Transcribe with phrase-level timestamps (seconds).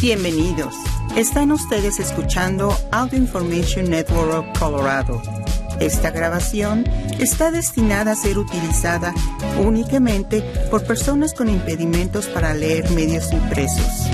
[0.00, 0.74] Bienvenidos.
[1.14, 5.20] Están ustedes escuchando Audio Information Network of Colorado.
[5.78, 6.84] Esta grabación
[7.18, 9.12] está destinada a ser utilizada
[9.62, 14.08] únicamente por personas con impedimentos para leer medios impresos.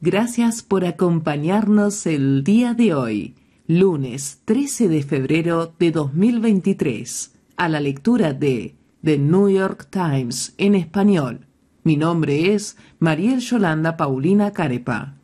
[0.00, 3.34] Gracias por acompañarnos el día de hoy,
[3.66, 10.76] lunes 13 de febrero de 2023, a la lectura de The New York Times en
[10.76, 11.45] español
[11.86, 15.14] mi nombre es Mariel Yolanda Paulina Carepa.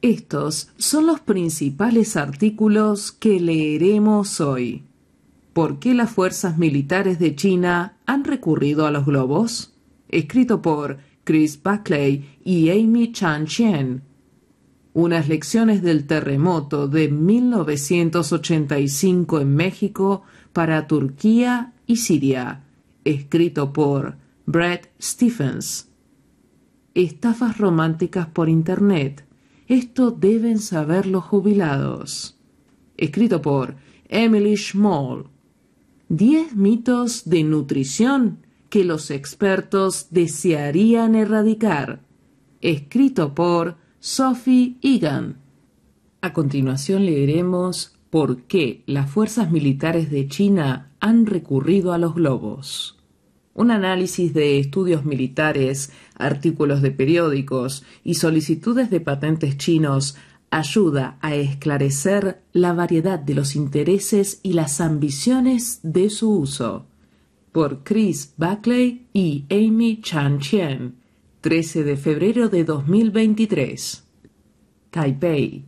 [0.00, 4.84] Estos son los principales artículos que leeremos hoy.
[5.52, 9.74] ¿Por qué las fuerzas militares de China han recurrido a los globos?
[10.08, 14.00] Escrito por Chris Buckley y Amy Chan Chien.
[14.94, 20.22] Unas lecciones del terremoto de 1985 en México
[20.54, 22.64] para Turquía y Siria.
[23.04, 25.87] Escrito por Brett Stephens
[27.04, 29.24] estafas románticas por Internet.
[29.66, 32.36] Esto deben saber los jubilados.
[32.96, 33.76] Escrito por
[34.08, 35.26] Emily Schmoll.
[36.08, 38.38] Diez mitos de nutrición
[38.70, 42.00] que los expertos desearían erradicar.
[42.60, 45.36] Escrito por Sophie Egan.
[46.20, 52.97] A continuación leeremos por qué las fuerzas militares de China han recurrido a los globos
[53.58, 60.16] un análisis de estudios militares, artículos de periódicos y solicitudes de patentes chinos
[60.50, 66.86] ayuda a esclarecer la variedad de los intereses y las ambiciones de su uso.
[67.50, 70.94] Por Chris Buckley y Amy Chan Chien,
[71.40, 74.04] 13 de febrero de 2023.
[74.90, 75.64] Taipei,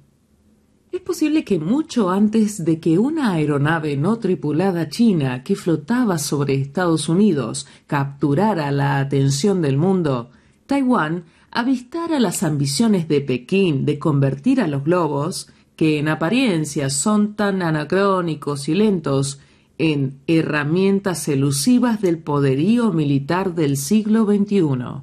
[0.93, 6.55] es posible que mucho antes de que una aeronave no tripulada china que flotaba sobre
[6.55, 10.31] Estados Unidos capturara la atención del mundo,
[10.67, 17.35] Taiwán avistara las ambiciones de Pekín de convertir a los globos, que en apariencia son
[17.35, 19.41] tan anacrónicos y lentos,
[19.79, 25.03] en herramientas elusivas del poderío militar del siglo XXI.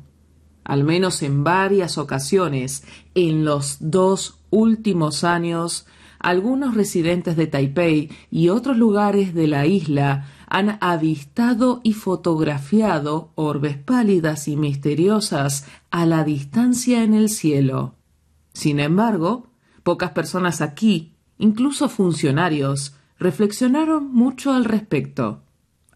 [0.63, 2.83] Al menos en varias ocasiones,
[3.15, 5.85] en los dos últimos años,
[6.19, 13.77] algunos residentes de Taipei y otros lugares de la isla han avistado y fotografiado orbes
[13.77, 17.95] pálidas y misteriosas a la distancia en el cielo.
[18.53, 19.47] Sin embargo,
[19.83, 25.43] pocas personas aquí, incluso funcionarios, reflexionaron mucho al respecto.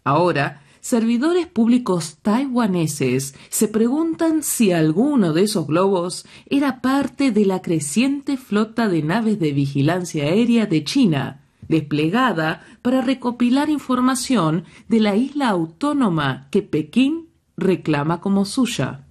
[0.04, 7.62] Ahora servidores públicos taiwaneses se preguntan si alguno de esos globos era parte de la
[7.62, 15.14] creciente flota de naves de vigilancia aérea de China, desplegada para recopilar información de la
[15.14, 19.06] isla autónoma que Pekín reclama como suya.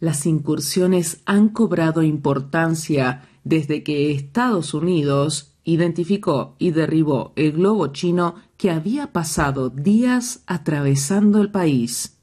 [0.00, 8.34] Las incursiones han cobrado importancia desde que Estados Unidos identificó y derribó el globo chino
[8.62, 12.16] que había pasado días atravesando el país.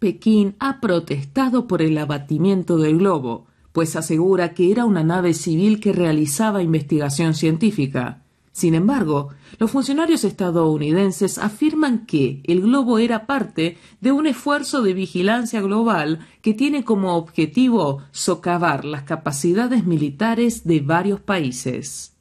[0.00, 5.78] Pekín ha protestado por el abatimiento del globo, pues asegura que era una nave civil
[5.78, 8.24] que realizaba investigación científica.
[8.50, 9.28] Sin embargo,
[9.60, 16.26] los funcionarios estadounidenses afirman que el globo era parte de un esfuerzo de vigilancia global
[16.42, 22.17] que tiene como objetivo socavar las capacidades militares de varios países.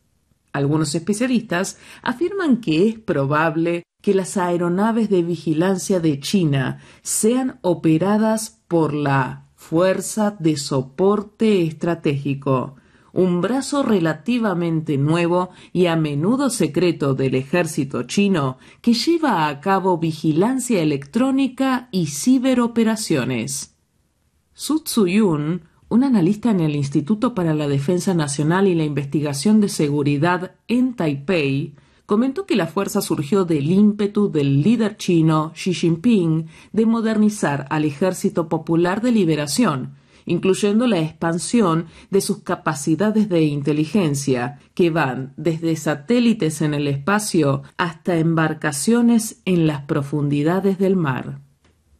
[0.53, 8.61] Algunos especialistas afirman que es probable que las aeronaves de vigilancia de China sean operadas
[8.67, 12.75] por la Fuerza de Soporte Estratégico,
[13.11, 19.97] un brazo relativamente nuevo y a menudo secreto del ejército chino que lleva a cabo
[19.97, 23.75] vigilancia electrónica y ciberoperaciones.
[24.53, 29.69] Su Tsuyun, un analista en el Instituto para la Defensa Nacional y la Investigación de
[29.69, 31.75] Seguridad en Taipei
[32.05, 37.85] comentó que la fuerza surgió del ímpetu del líder chino Xi Jinping de modernizar al
[37.85, 39.95] Ejército Popular de Liberación,
[40.25, 47.63] incluyendo la expansión de sus capacidades de inteligencia, que van desde satélites en el espacio
[47.77, 51.46] hasta embarcaciones en las profundidades del mar.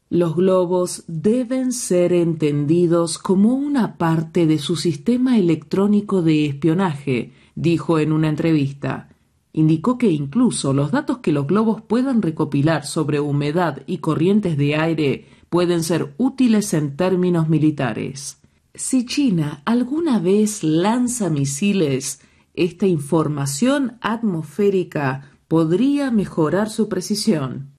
[0.09, 7.99] Los globos deben ser entendidos como una parte de su sistema electrónico de espionaje, dijo
[7.99, 9.09] en una entrevista.
[9.51, 14.77] Indicó que incluso los datos que los globos puedan recopilar sobre humedad y corrientes de
[14.77, 18.39] aire pueden ser útiles en términos militares.
[18.73, 22.21] Si China alguna vez lanza misiles,
[22.53, 27.76] esta información atmosférica podría mejorar su precisión.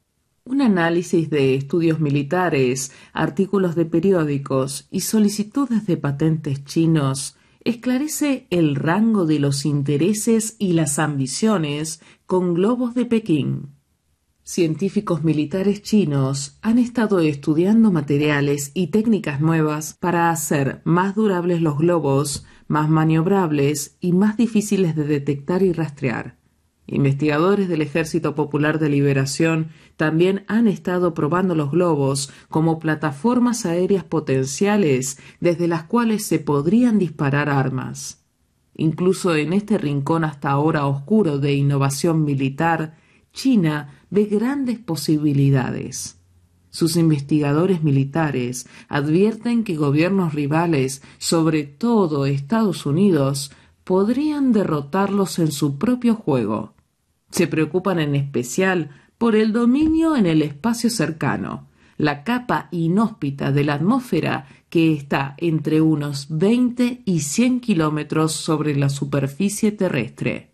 [0.51, 8.75] Un análisis de estudios militares, artículos de periódicos y solicitudes de patentes chinos esclarece el
[8.75, 13.75] rango de los intereses y las ambiciones con globos de Pekín.
[14.43, 21.77] Científicos militares chinos han estado estudiando materiales y técnicas nuevas para hacer más durables los
[21.77, 26.38] globos, más maniobrables y más difíciles de detectar y rastrear.
[26.91, 29.69] Investigadores del Ejército Popular de Liberación
[29.99, 36.99] también han estado probando los globos como plataformas aéreas potenciales desde las cuales se podrían
[36.99, 38.25] disparar armas.
[38.75, 42.97] Incluso en este rincón hasta ahora oscuro de innovación militar,
[43.35, 46.19] China ve grandes posibilidades.
[46.71, 53.53] Sus investigadores militares advierten que gobiernos rivales, sobre todo Estados Unidos,
[53.85, 56.78] podrían derrotarlos en su propio juego
[57.31, 63.65] se preocupan en especial por el dominio en el espacio cercano, la capa inhóspita de
[63.65, 70.53] la atmósfera que está entre unos 20 y 100 kilómetros sobre la superficie terrestre.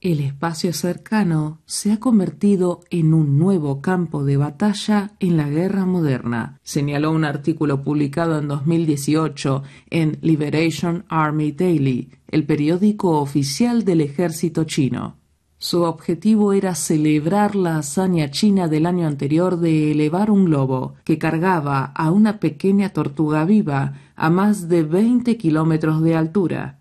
[0.00, 5.86] El espacio cercano se ha convertido en un nuevo campo de batalla en la guerra
[5.86, 14.00] moderna, señaló un artículo publicado en 2018 en Liberation Army Daily, el periódico oficial del
[14.00, 15.17] ejército chino.
[15.60, 21.18] Su objetivo era celebrar la hazaña china del año anterior de elevar un globo que
[21.18, 26.78] cargaba a una pequeña tortuga viva a más de 20 kilómetros de altura.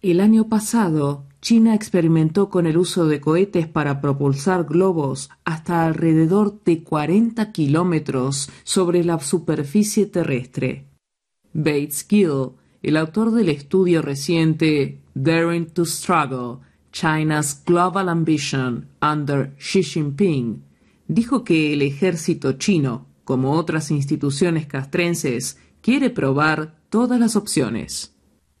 [0.00, 6.62] El año pasado, China experimentó con el uso de cohetes para propulsar globos hasta alrededor
[6.64, 10.88] de 40 kilómetros sobre la superficie terrestre.
[11.52, 16.63] Bates Gill, el autor del estudio reciente Daring to Struggle,
[16.94, 20.62] China's Global Ambition under Xi Jinping,
[21.08, 28.14] dijo que el ejército chino, como otras instituciones castrenses, quiere probar todas las opciones.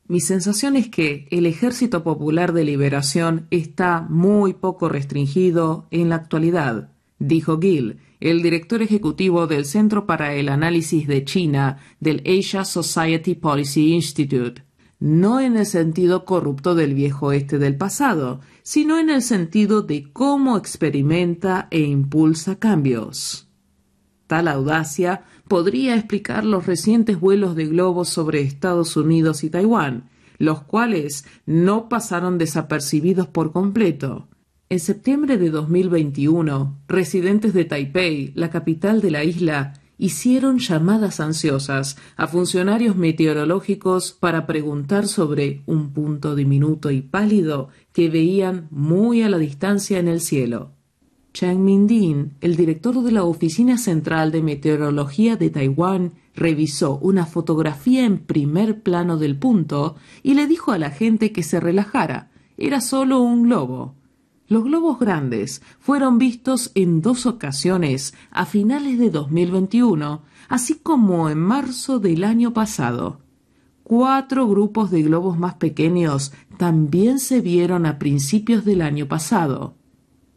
[0.08, 6.16] Mi sensación es que el Ejército Popular de Liberación está muy poco restringido en la
[6.16, 6.90] actualidad,
[7.20, 13.36] dijo Gill, el director ejecutivo del Centro para el Análisis de China del Asia Society
[13.36, 14.64] Policy Institute
[15.04, 20.10] no en el sentido corrupto del viejo oeste del pasado, sino en el sentido de
[20.14, 23.46] cómo experimenta e impulsa cambios.
[24.26, 30.08] Tal audacia podría explicar los recientes vuelos de globos sobre Estados Unidos y Taiwán,
[30.38, 34.28] los cuales no pasaron desapercibidos por completo.
[34.70, 39.74] En septiembre de 2021, residentes de Taipei, la capital de la isla,
[40.04, 48.10] hicieron llamadas ansiosas a funcionarios meteorológicos para preguntar sobre un punto diminuto y pálido que
[48.10, 50.72] veían muy a la distancia en el cielo.
[51.32, 58.04] Chang Mindin, el director de la Oficina Central de Meteorología de Taiwán, revisó una fotografía
[58.04, 62.30] en primer plano del punto y le dijo a la gente que se relajara.
[62.58, 63.94] Era solo un globo.
[64.46, 71.38] Los globos grandes fueron vistos en dos ocasiones a finales de 2021, así como en
[71.38, 73.20] marzo del año pasado.
[73.84, 79.74] Cuatro grupos de globos más pequeños también se vieron a principios del año pasado.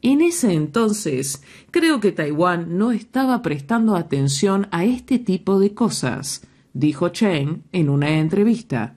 [0.02, 6.44] En ese entonces, creo que Taiwán no estaba prestando atención a este tipo de cosas,
[6.74, 8.96] dijo Chen en una entrevista.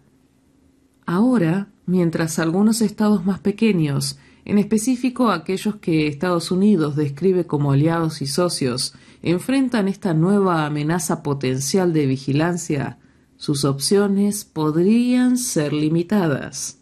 [1.06, 8.22] Ahora, mientras algunos estados más pequeños en específico aquellos que Estados Unidos describe como aliados
[8.22, 12.98] y socios, enfrentan esta nueva amenaza potencial de vigilancia,
[13.36, 16.76] sus opciones podrían ser limitadas.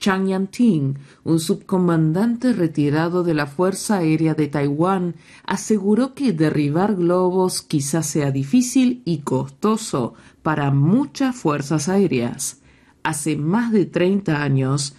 [0.00, 5.14] Chang Yanting, un subcomandante retirado de la Fuerza Aérea de Taiwán,
[5.44, 12.60] aseguró que derribar globos quizás sea difícil y costoso para muchas fuerzas aéreas.
[13.02, 14.96] Hace más de 30 años,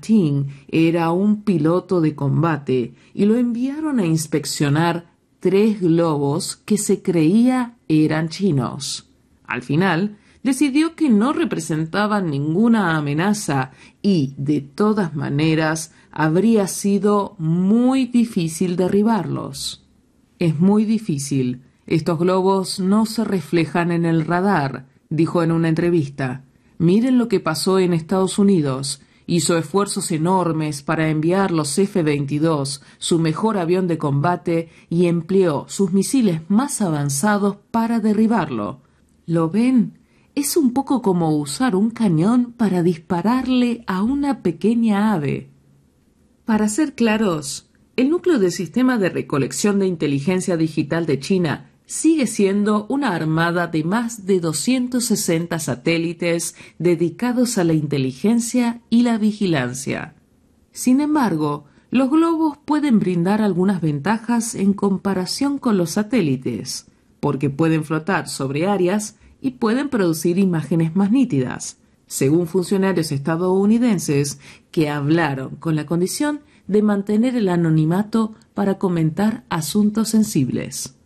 [0.00, 7.02] Ting era un piloto de combate y lo enviaron a inspeccionar tres globos que se
[7.02, 9.08] creía eran chinos.
[9.46, 13.72] Al final, decidió que no representaban ninguna amenaza
[14.02, 19.86] y, de todas maneras, habría sido muy difícil derribarlos.
[20.38, 21.62] Es muy difícil.
[21.86, 26.44] Estos globos no se reflejan en el radar, dijo en una entrevista.
[26.78, 29.00] Miren lo que pasó en Estados Unidos.
[29.30, 35.92] Hizo esfuerzos enormes para enviar los F-22, su mejor avión de combate, y empleó sus
[35.92, 38.80] misiles más avanzados para derribarlo.
[39.26, 39.98] ¿Lo ven?
[40.34, 45.50] Es un poco como usar un cañón para dispararle a una pequeña ave.
[46.46, 52.26] Para ser claros, el núcleo del sistema de recolección de inteligencia digital de China sigue
[52.26, 60.14] siendo una armada de más de 260 satélites dedicados a la inteligencia y la vigilancia.
[60.70, 66.88] Sin embargo, los globos pueden brindar algunas ventajas en comparación con los satélites,
[67.20, 74.40] porque pueden flotar sobre áreas y pueden producir imágenes más nítidas, según funcionarios estadounidenses
[74.70, 80.97] que hablaron con la condición de mantener el anonimato para comentar asuntos sensibles.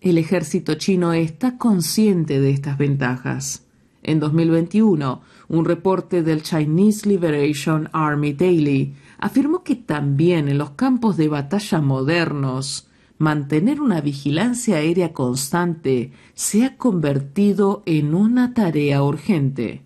[0.00, 3.66] El ejército chino está consciente de estas ventajas.
[4.02, 11.16] En 2021, un reporte del Chinese Liberation Army Daily afirmó que también en los campos
[11.16, 12.88] de batalla modernos,
[13.18, 19.82] mantener una vigilancia aérea constante se ha convertido en una tarea urgente.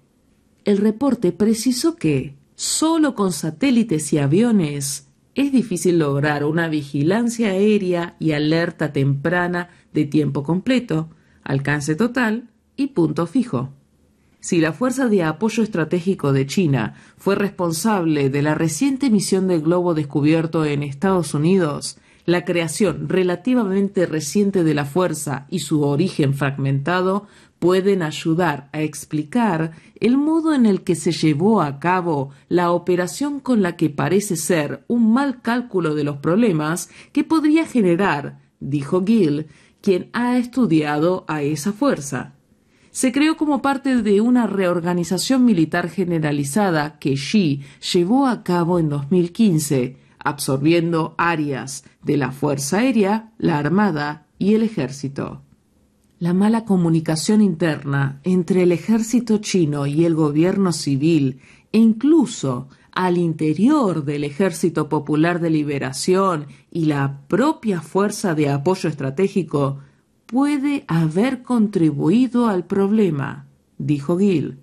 [0.64, 8.17] El reporte precisó que, solo con satélites y aviones, es difícil lograr una vigilancia aérea
[8.19, 11.11] y alerta temprana de tiempo completo,
[11.43, 13.71] alcance total y punto fijo.
[14.41, 19.61] Si la Fuerza de Apoyo Estratégico de China fue responsable de la reciente misión del
[19.61, 26.35] globo descubierto en Estados Unidos, la creación relativamente reciente de la fuerza y su origen
[26.35, 27.27] fragmentado
[27.61, 33.38] pueden ayudar a explicar el modo en el que se llevó a cabo la operación
[33.38, 39.05] con la que parece ser un mal cálculo de los problemas que podría generar, dijo
[39.07, 39.47] Gill,
[39.83, 42.35] quien ha estudiado a esa fuerza.
[42.90, 47.62] Se creó como parte de una reorganización militar generalizada que Xi
[47.93, 54.62] llevó a cabo en 2015, absorbiendo áreas de la Fuerza Aérea, la Armada y el
[54.62, 55.43] Ejército.
[56.21, 61.41] La mala comunicación interna entre el ejército chino y el gobierno civil
[61.73, 68.91] e incluso al interior del Ejército Popular de Liberación y la propia Fuerza de Apoyo
[68.91, 69.79] Estratégico
[70.27, 73.47] puede haber contribuido al problema,
[73.79, 74.59] dijo Gill.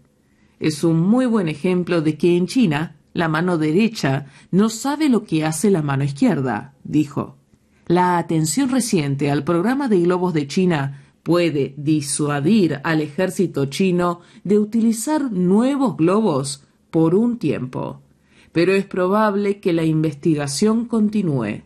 [0.60, 5.24] Es un muy buen ejemplo de que en China la mano derecha no sabe lo
[5.24, 7.38] que hace la mano izquierda, dijo.
[7.88, 14.60] La atención reciente al programa de globos de China puede disuadir al ejército chino de
[14.60, 18.02] utilizar nuevos globos por un tiempo
[18.58, 21.62] pero es probable que la investigación continúe.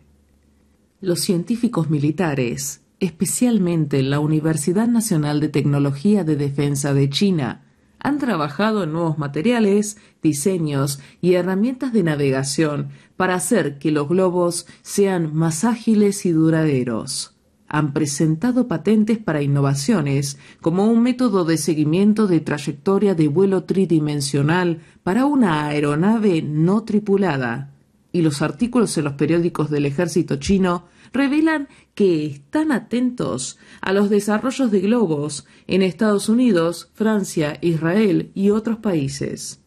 [1.00, 7.64] Los científicos militares, especialmente la Universidad Nacional de Tecnología de Defensa de China,
[7.98, 14.66] han trabajado en nuevos materiales, diseños y herramientas de navegación para hacer que los globos
[14.82, 17.31] sean más ágiles y duraderos
[17.72, 24.82] han presentado patentes para innovaciones como un método de seguimiento de trayectoria de vuelo tridimensional
[25.02, 27.72] para una aeronave no tripulada.
[28.12, 34.10] Y los artículos en los periódicos del ejército chino revelan que están atentos a los
[34.10, 39.61] desarrollos de globos en Estados Unidos, Francia, Israel y otros países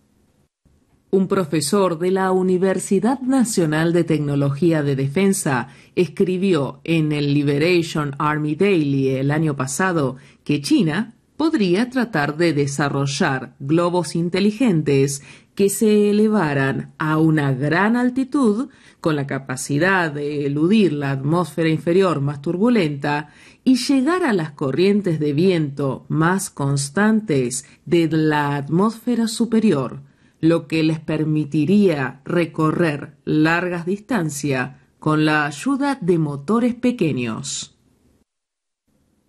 [1.12, 8.56] un profesor de la Universidad Nacional de Tecnología de Defensa escribió en el Liberation Army
[8.56, 15.22] Daily el año pasado que China podría tratar de desarrollar globos inteligentes
[15.54, 18.70] que se elevaran a una gran altitud
[19.00, 23.30] con la capacidad de eludir la atmósfera inferior más turbulenta
[23.64, 30.02] y llegar a las corrientes de viento más constantes de la atmósfera superior
[30.48, 37.78] lo que les permitiría recorrer largas distancias con la ayuda de motores pequeños.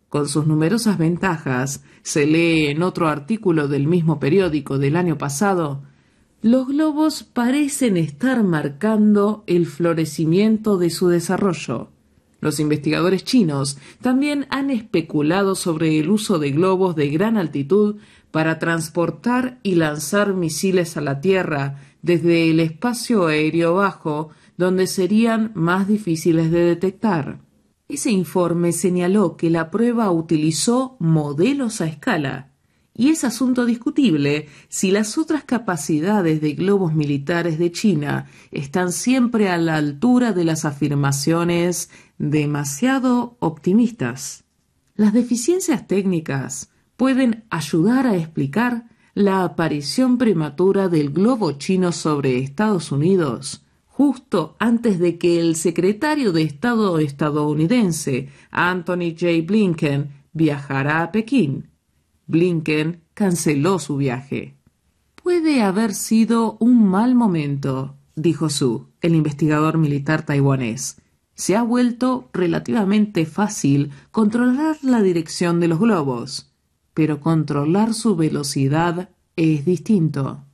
[0.08, 5.82] Con sus numerosas ventajas, se lee en otro artículo del mismo periódico del año pasado,
[6.42, 11.88] los globos parecen estar marcando el florecimiento de su desarrollo.
[12.40, 17.96] Los investigadores chinos también han especulado sobre el uso de globos de gran altitud
[18.36, 24.28] para transportar y lanzar misiles a la Tierra desde el espacio aéreo bajo,
[24.58, 27.40] donde serían más difíciles de detectar.
[27.88, 32.52] Ese informe señaló que la prueba utilizó modelos a escala,
[32.92, 39.48] y es asunto discutible si las otras capacidades de globos militares de China están siempre
[39.48, 41.88] a la altura de las afirmaciones
[42.18, 44.44] demasiado optimistas.
[44.94, 48.84] Las deficiencias técnicas pueden ayudar a explicar
[49.14, 56.30] la aparición prematura del globo chino sobre Estados Unidos justo antes de que el secretario
[56.30, 59.42] de Estado estadounidense Anthony J.
[59.46, 61.70] Blinken viajara a Pekín.
[62.26, 64.54] Blinken canceló su viaje.
[65.14, 71.00] Puede haber sido un mal momento, dijo Su, el investigador militar taiwanés.
[71.34, 76.52] se ha vuelto relativamente fácil controlar la dirección de los globos,
[76.96, 80.46] pero controlar su velocidad es distinto.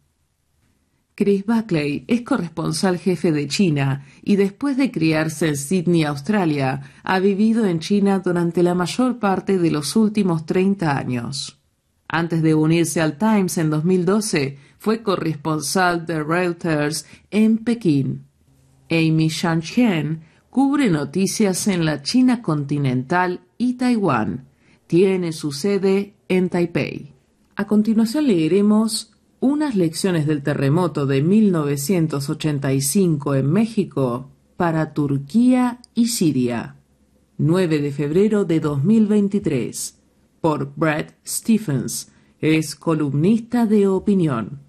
[1.15, 7.21] Chris Buckley es corresponsal jefe de China y después de criarse en Sydney, Australia, ha
[7.21, 11.61] vivido en China durante la mayor parte de los últimos 30 años.
[12.09, 18.27] Antes de unirse al Times en 2012, fue corresponsal de Reuters en Pekín.
[18.91, 24.49] Amy Shanchen cubre noticias en la China continental y Taiwán.
[24.89, 27.13] Tiene su sede en Taipei.
[27.57, 36.77] A continuación leeremos unas lecciones del terremoto de 1985 en México para Turquía y Siria.
[37.39, 39.99] 9 de febrero de 2023
[40.41, 42.11] por Brett Stephens.
[42.41, 44.61] Es columnista de opinión.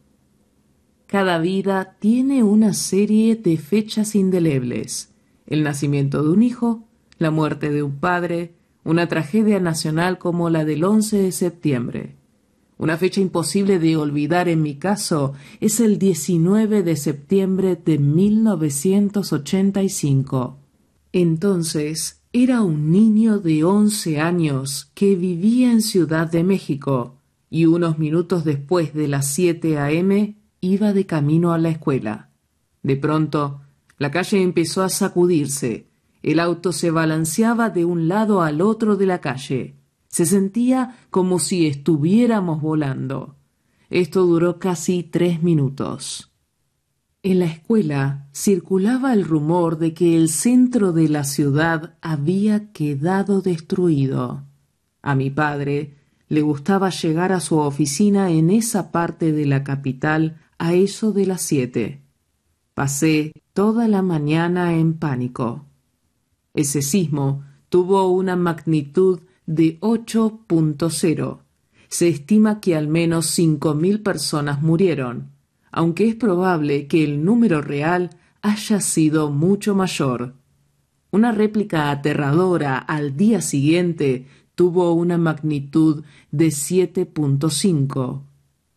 [1.07, 5.13] Cada vida tiene una serie de fechas indelebles
[5.45, 8.53] el nacimiento de un hijo, la muerte de un padre,
[8.83, 12.15] una tragedia nacional como la del 11 de septiembre.
[12.77, 20.59] Una fecha imposible de olvidar en mi caso es el 19 de septiembre de 1985.
[21.13, 27.15] Entonces era un niño de 11 años que vivía en Ciudad de México
[27.49, 30.35] y unos minutos después de las 7 a.m.
[30.59, 32.31] iba de camino a la escuela.
[32.81, 33.61] De pronto
[33.99, 35.92] la calle empezó a sacudirse.
[36.23, 39.75] El auto se balanceaba de un lado al otro de la calle.
[40.07, 43.35] Se sentía como si estuviéramos volando.
[43.89, 46.31] Esto duró casi tres minutos.
[47.23, 53.41] En la escuela circulaba el rumor de que el centro de la ciudad había quedado
[53.41, 54.43] destruido.
[55.01, 55.97] A mi padre
[56.29, 61.25] le gustaba llegar a su oficina en esa parte de la capital a eso de
[61.25, 62.01] las siete.
[62.73, 65.65] Pasé toda la mañana en pánico.
[66.53, 71.39] Ese sismo tuvo una magnitud de 8.0.
[71.87, 75.31] Se estima que al menos cinco mil personas murieron,
[75.71, 80.35] aunque es probable que el número real haya sido mucho mayor.
[81.11, 88.21] Una réplica aterradora al día siguiente tuvo una magnitud de 7.5.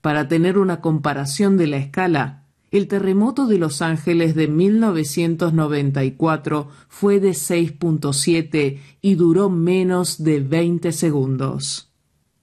[0.01, 2.46] Para tener una comparación de la escala,
[2.77, 10.93] el terremoto de Los Ángeles de 1994 fue de 6.7 y duró menos de 20
[10.93, 11.91] segundos.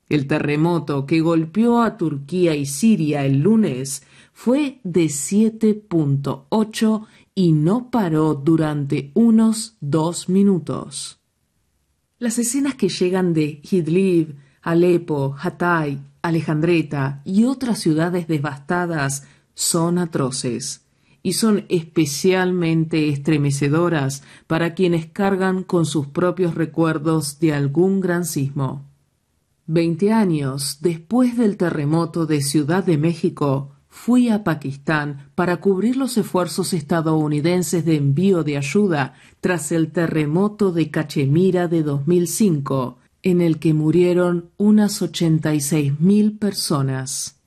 [0.10, 7.91] El terremoto que golpeó a Turquía y Siria el lunes fue de 7.8 y no
[7.91, 11.19] paró durante unos dos minutos.
[12.17, 20.81] Las escenas que llegan de Idlib, Alepo, Hatay, Alejandreta y otras ciudades devastadas son atroces
[21.21, 28.85] y son especialmente estremecedoras para quienes cargan con sus propios recuerdos de algún gran sismo.
[29.65, 36.17] Veinte años después del terremoto de Ciudad de México, fui a Pakistán para cubrir los
[36.17, 43.59] esfuerzos estadounidenses de envío de ayuda tras el terremoto de Cachemira de 2005, en el
[43.59, 47.42] que murieron unas ochenta y seis mil personas.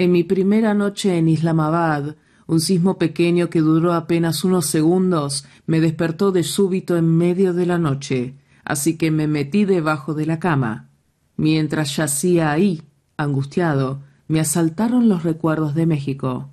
[0.00, 5.78] En mi primera noche en Islamabad, un sismo pequeño que duró apenas unos segundos me
[5.78, 8.34] despertó de súbito en medio de la noche,
[8.64, 10.88] así que me metí debajo de la cama.
[11.36, 12.80] Mientras yacía ahí,
[13.18, 16.48] angustiado, me asaltaron los recuerdos de México.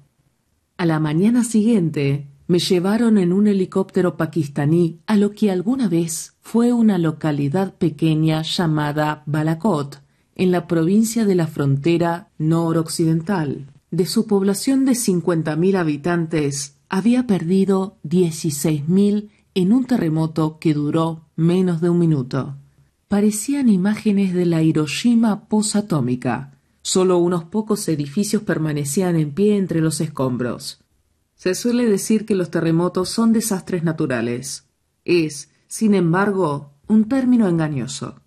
[0.75, 6.35] A la mañana siguiente me llevaron en un helicóptero pakistaní a lo que alguna vez
[6.41, 10.01] fue una localidad pequeña llamada Balakot,
[10.37, 13.65] en la provincia de la frontera noroccidental.
[13.89, 21.81] De su población de 50.000 habitantes, había perdido 16.000 en un terremoto que duró menos
[21.81, 22.55] de un minuto.
[23.07, 26.59] Parecían imágenes de la Hiroshima posatómica.
[26.83, 30.81] Solo unos pocos edificios permanecían en pie entre los escombros.
[31.35, 34.67] Se suele decir que los terremotos son desastres naturales.
[35.03, 38.21] Es, sin embargo, un término engañoso.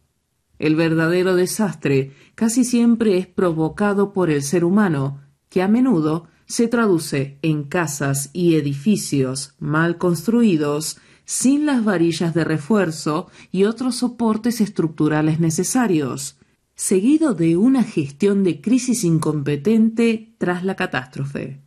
[0.60, 6.68] El verdadero desastre casi siempre es provocado por el ser humano, que a menudo se
[6.68, 14.60] traduce en casas y edificios mal construidos, sin las varillas de refuerzo y otros soportes
[14.60, 16.36] estructurales necesarios,
[16.74, 21.62] seguido de una gestión de crisis incompetente tras la catástrofe.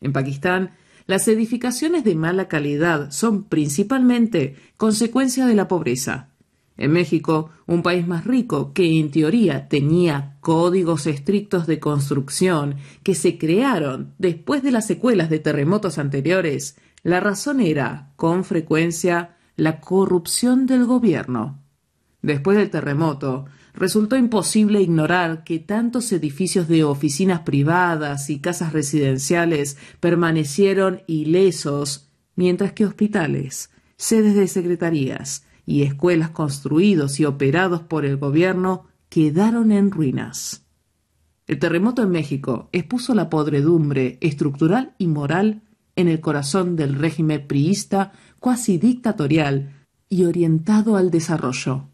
[0.00, 0.70] En Pakistán,
[1.06, 6.29] las edificaciones de mala calidad son principalmente consecuencia de la pobreza.
[6.80, 13.14] En México, un país más rico que en teoría tenía códigos estrictos de construcción que
[13.14, 19.80] se crearon después de las secuelas de terremotos anteriores, la razón era, con frecuencia, la
[19.80, 21.62] corrupción del gobierno.
[22.22, 29.76] Después del terremoto, resultó imposible ignorar que tantos edificios de oficinas privadas y casas residenciales
[30.00, 38.16] permanecieron ilesos, mientras que hospitales, sedes de secretarías y escuelas construidos y operados por el
[38.16, 40.66] gobierno quedaron en ruinas.
[41.46, 45.62] El terremoto en México expuso la podredumbre estructural y moral
[45.94, 51.84] en el corazón del régimen priista cuasi dictatorial y orientado al desarrollo.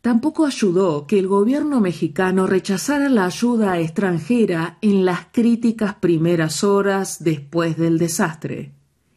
[0.00, 7.22] Tampoco ayudó que el gobierno mexicano rechazara la ayuda extranjera en las críticas primeras horas
[7.22, 8.72] después del desastre.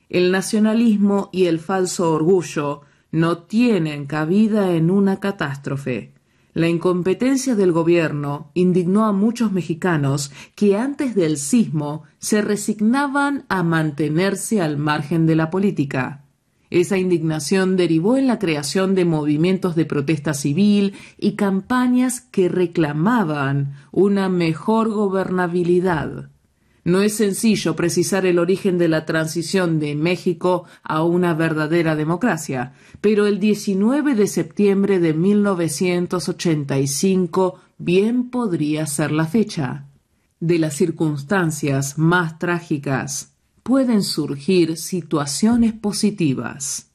[0.10, 6.14] El nacionalismo y el falso orgullo no tienen cabida en una catástrofe.
[6.54, 13.64] La incompetencia del gobierno indignó a muchos mexicanos que antes del sismo se resignaban a
[13.64, 16.26] mantenerse al margen de la política.
[16.72, 23.74] Esa indignación derivó en la creación de movimientos de protesta civil y campañas que reclamaban
[23.92, 26.30] una mejor gobernabilidad.
[26.90, 32.74] No es sencillo precisar el origen de la transición de México a una verdadera democracia,
[33.00, 39.86] pero el 19 de septiembre de 1985 bien podría ser la fecha.
[40.40, 46.88] De las circunstancias más trágicas pueden surgir situaciones positivas.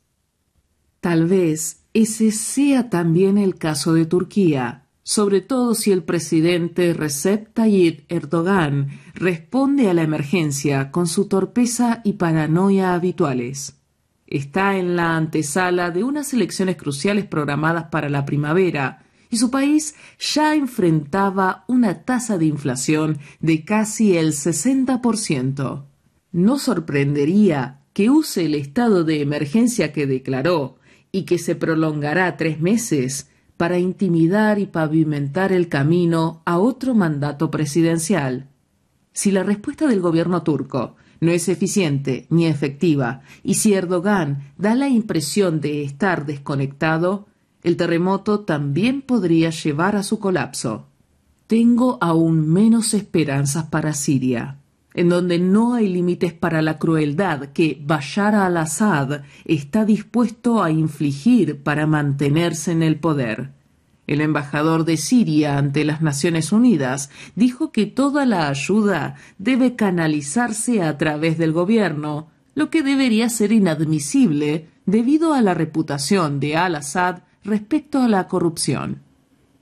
[1.01, 7.53] Tal vez ese sea también el caso de Turquía, sobre todo si el presidente Recep
[7.53, 13.77] Tayyip Erdogan responde a la emergencia con su torpeza y paranoia habituales.
[14.27, 19.95] Está en la antesala de unas elecciones cruciales programadas para la primavera y su país
[20.19, 25.85] ya enfrentaba una tasa de inflación de casi el 60%.
[26.33, 30.79] No sorprendería que use el estado de emergencia que declaró
[31.13, 33.29] y que se prolongará tres meses
[33.65, 38.51] para intimidar y pavimentar el camino a otro mandato presidencial.
[39.15, 44.75] Si la respuesta del gobierno turco no es eficiente ni efectiva y si Erdogan da
[44.75, 47.27] la impresión de estar desconectado,
[47.63, 50.89] el terremoto también podría llevar a su colapso.
[51.47, 54.59] Tengo aún menos esperanzas para Siria
[54.95, 61.63] en donde no hay límites para la crueldad que Bashar al-Assad está dispuesto a infligir
[61.63, 63.51] para mantenerse en el poder.
[64.07, 70.83] El embajador de Siria ante las Naciones Unidas dijo que toda la ayuda debe canalizarse
[70.83, 77.23] a través del gobierno, lo que debería ser inadmisible debido a la reputación de al-Assad
[77.43, 79.03] respecto a la corrupción.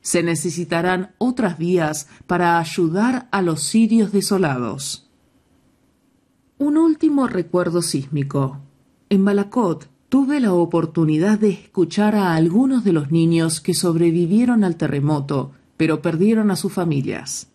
[0.03, 5.09] Se necesitarán otras vías para ayudar a los sirios desolados.
[6.65, 8.61] Un último recuerdo sísmico.
[9.09, 14.77] En Balakot tuve la oportunidad de escuchar a algunos de los niños que sobrevivieron al
[14.77, 17.49] terremoto, pero perdieron a sus familias.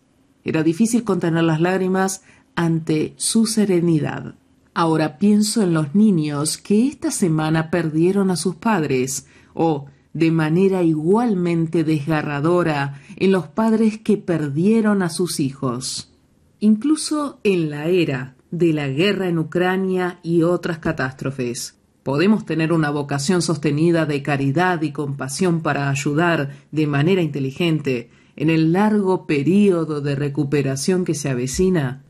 [0.44, 2.20] Era difícil contener las lágrimas
[2.54, 4.34] ante su serenidad.
[4.74, 10.82] Ahora pienso en los niños que esta semana perdieron a sus padres, o, de manera
[10.82, 16.12] igualmente desgarradora, en los padres que perdieron a sus hijos.
[16.60, 21.76] Incluso en la era de la guerra en Ucrania y otras catástrofes.
[22.02, 28.48] Podemos tener una vocación sostenida de caridad y compasión para ayudar de manera inteligente en
[28.50, 32.04] el largo período de recuperación que se avecina.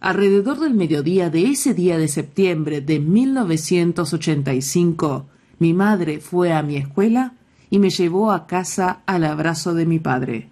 [0.00, 5.26] Alrededor del mediodía de ese día de septiembre de 1985,
[5.58, 7.34] mi madre fue a mi escuela
[7.70, 10.48] y me llevó a casa al abrazo de mi padre.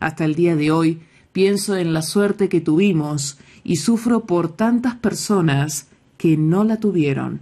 [0.00, 1.00] Hasta el día de hoy
[1.32, 7.40] pienso en la suerte que tuvimos y sufro por tantas personas que no la tuvieron.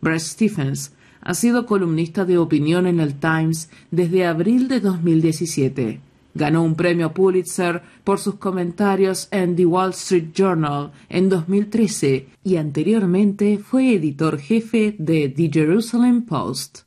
[0.00, 6.00] Brett Stephens ha sido columnista de opinión en el Times desde abril de 2017.
[6.34, 12.56] Ganó un premio Pulitzer por sus comentarios en The Wall Street Journal en 2013 y
[12.56, 16.80] anteriormente fue editor jefe de The Jerusalem Post.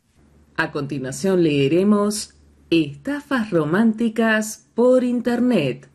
[0.58, 2.34] A continuación leeremos
[2.70, 5.88] Estafas románticas por Internet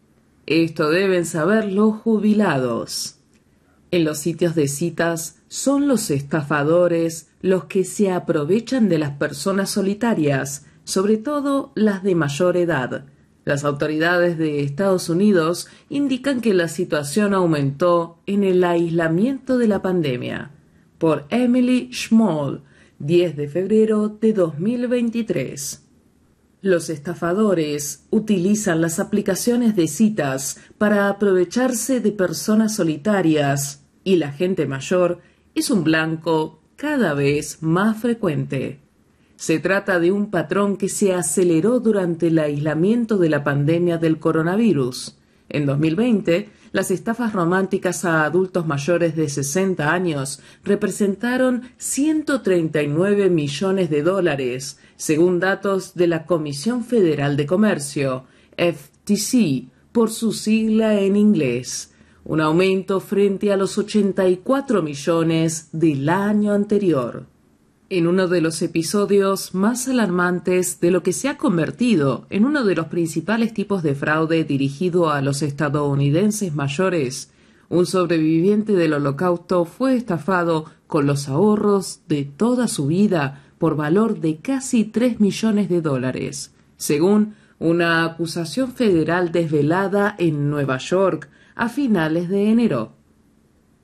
[0.47, 3.17] esto deben saber los jubilados.
[3.91, 9.71] En los sitios de citas son los estafadores los que se aprovechan de las personas
[9.71, 13.05] solitarias, sobre todo las de mayor edad.
[13.45, 19.83] Las autoridades de Estados Unidos indican que la situación aumentó en el aislamiento de la
[19.83, 20.53] pandemia.
[20.99, 22.63] Por Emily Schmoll,
[23.01, 25.82] 10 de febrero de 2023.
[26.63, 34.67] Los estafadores utilizan las aplicaciones de citas para aprovecharse de personas solitarias y la gente
[34.67, 35.19] mayor
[35.57, 38.79] es un blanco cada vez más frecuente.
[39.35, 44.21] Se trata de un patrón que se aceleró durante el aislamiento de la pandemia del
[44.21, 45.19] coronavirus.
[45.49, 54.03] En 2020, las estafas románticas a adultos mayores de 60 años representaron 139 millones de
[54.03, 58.25] dólares, según datos de la Comisión Federal de Comercio,
[58.57, 61.93] FTC, por su sigla en inglés,
[62.25, 67.32] un aumento frente a los 84 millones del año anterior
[67.93, 72.65] en uno de los episodios más alarmantes de lo que se ha convertido en uno
[72.65, 77.31] de los principales tipos de fraude dirigido a los estadounidenses mayores,
[77.69, 84.21] un sobreviviente del holocausto fue estafado con los ahorros de toda su vida por valor
[84.21, 91.69] de casi tres millones de dólares, según una acusación federal desvelada en Nueva York a
[91.69, 92.93] finales de enero.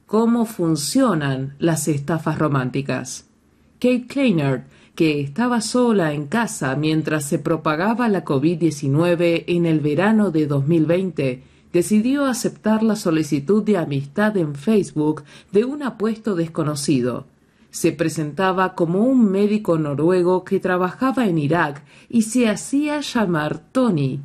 [0.06, 3.27] ¿Cómo funcionan las estafas románticas?
[3.80, 10.32] Kate Kleinert, que estaba sola en casa mientras se propagaba la COVID-19 en el verano
[10.32, 17.26] de 2020, decidió aceptar la solicitud de amistad en Facebook de un apuesto desconocido.
[17.70, 24.18] Se presentaba como un médico noruego que trabajaba en Irak y se hacía llamar Tony.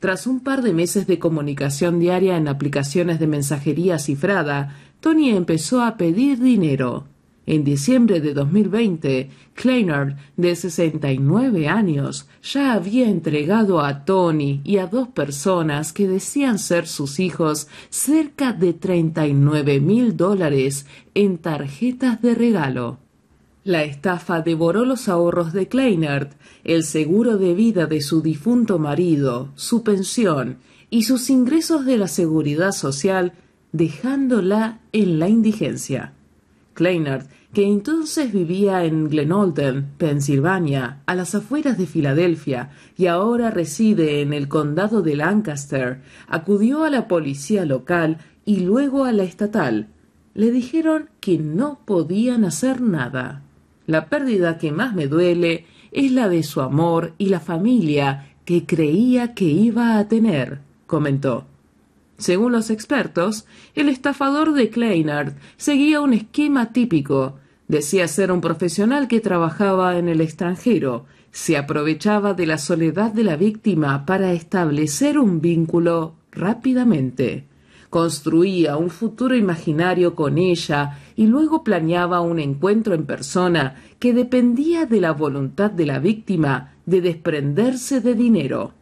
[0.00, 5.82] Tras un par de meses de comunicación diaria en aplicaciones de mensajería cifrada, Tony empezó
[5.82, 7.06] a pedir dinero.
[7.46, 14.86] En diciembre de 2020, Kleinert, de 69 años, ya había entregado a Tony y a
[14.86, 22.34] dos personas que decían ser sus hijos cerca de 39 mil dólares en tarjetas de
[22.34, 22.98] regalo.
[23.64, 26.32] La estafa devoró los ahorros de Kleinert,
[26.64, 32.08] el seguro de vida de su difunto marido, su pensión y sus ingresos de la
[32.08, 33.32] seguridad social,
[33.72, 36.14] dejándola en la indigencia.
[37.52, 44.32] Que entonces vivía en Glenolden, Pensilvania, a las afueras de Filadelfia, y ahora reside en
[44.32, 49.88] el condado de Lancaster, acudió a la policía local y luego a la estatal.
[50.32, 53.42] Le dijeron que no podían hacer nada.
[53.86, 58.64] La pérdida que más me duele es la de su amor y la familia que
[58.64, 61.46] creía que iba a tener, comentó.
[62.20, 67.38] Según los expertos, el estafador de Kleinert seguía un esquema típico.
[67.66, 71.06] Decía ser un profesional que trabajaba en el extranjero.
[71.32, 77.46] Se aprovechaba de la soledad de la víctima para establecer un vínculo rápidamente.
[77.88, 84.84] Construía un futuro imaginario con ella y luego planeaba un encuentro en persona que dependía
[84.84, 88.74] de la voluntad de la víctima de desprenderse de dinero.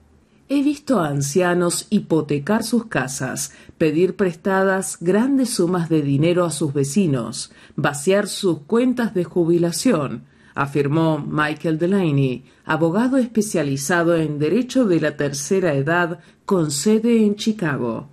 [0.51, 6.73] He visto a ancianos hipotecar sus casas, pedir prestadas grandes sumas de dinero a sus
[6.73, 15.19] vecinos, vaciar sus cuentas de jubilación, afirmó Michael Delaney, abogado especializado en derecho de la
[15.19, 18.09] tercera edad con sede en Chicago.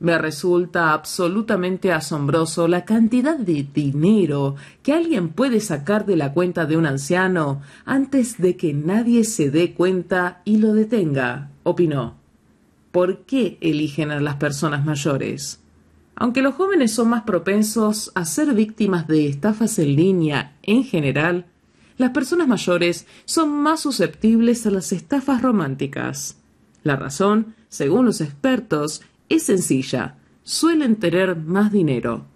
[0.00, 6.64] Me resulta absolutamente asombroso la cantidad de dinero que alguien puede sacar de la cuenta
[6.64, 12.16] de un anciano antes de que nadie se dé cuenta y lo detenga, opinó.
[12.92, 15.60] ¿Por qué eligen a las personas mayores?
[16.16, 21.44] Aunque los jóvenes son más propensos a ser víctimas de estafas en línea en general,
[21.98, 26.38] las personas mayores son más susceptibles a las estafas románticas.
[26.82, 30.16] La razón, según los expertos, es sencilla.
[30.42, 32.26] Suelen tener más dinero.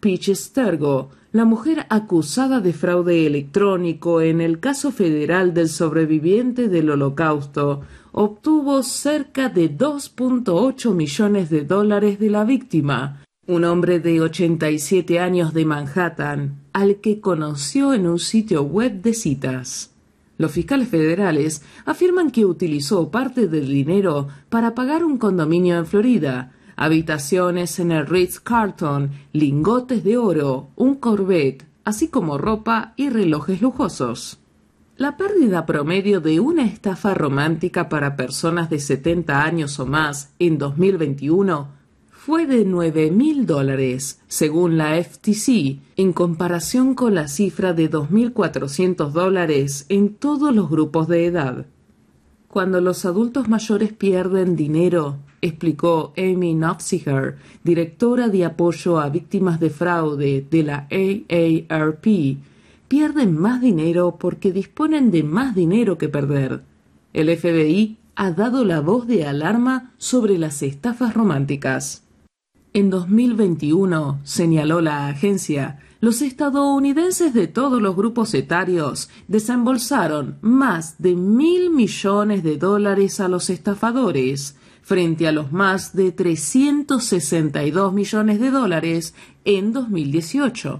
[0.00, 6.90] Peach Stergo, la mujer acusada de fraude electrónico en el caso federal del sobreviviente del
[6.90, 15.20] holocausto, obtuvo cerca de 2.8 millones de dólares de la víctima, un hombre de 87
[15.20, 19.89] años de Manhattan, al que conoció en un sitio web de citas.
[20.40, 26.52] Los fiscales federales afirman que utilizó parte del dinero para pagar un condominio en Florida,
[26.76, 34.38] habitaciones en el Ritz-Carlton, lingotes de oro, un Corvette, así como ropa y relojes lujosos.
[34.96, 40.56] La pérdida promedio de una estafa romántica para personas de 70 años o más en
[40.56, 41.79] 2021
[42.22, 49.10] fue de 9 mil dólares, según la FTC, en comparación con la cifra de 2.400
[49.12, 51.64] dólares en todos los grupos de edad.
[52.46, 59.70] Cuando los adultos mayores pierden dinero, explicó Amy Nofziger, directora de apoyo a víctimas de
[59.70, 62.36] fraude de la AARP,
[62.86, 66.64] pierden más dinero porque disponen de más dinero que perder.
[67.14, 72.02] El FBI ha dado la voz de alarma sobre las estafas románticas.
[72.72, 81.16] En 2021, señaló la agencia, los estadounidenses de todos los grupos etarios desembolsaron más de
[81.16, 88.50] mil millones de dólares a los estafadores, frente a los más de 362 millones de
[88.52, 90.78] dólares en 2018.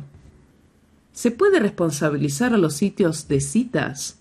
[1.13, 4.21] ¿Se puede responsabilizar a los sitios de citas?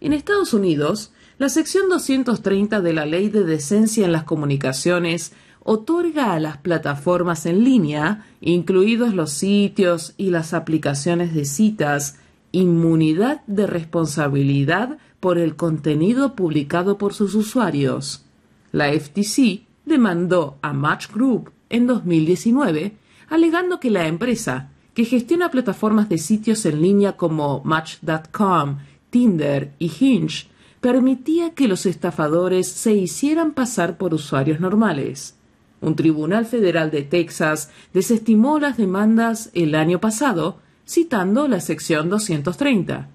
[0.00, 5.32] En Estados Unidos, la sección 230 de la Ley de Decencia en las Comunicaciones
[5.70, 12.16] otorga a las plataformas en línea, incluidos los sitios y las aplicaciones de citas,
[12.52, 18.24] inmunidad de responsabilidad por el contenido publicado por sus usuarios.
[18.72, 22.96] La FTC demandó a Match Group en 2019,
[23.28, 28.78] alegando que la empresa, que gestiona plataformas de sitios en línea como Match.com,
[29.10, 30.48] Tinder y Hinge,
[30.80, 35.34] permitía que los estafadores se hicieran pasar por usuarios normales.
[35.80, 43.08] Un tribunal federal de Texas desestimó las demandas el año pasado, citando la sección 230.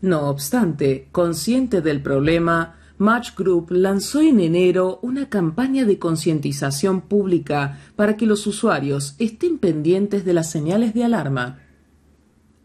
[0.00, 7.78] No obstante, consciente del problema, Match Group lanzó en enero una campaña de concientización pública
[7.94, 11.58] para que los usuarios estén pendientes de las señales de alarma.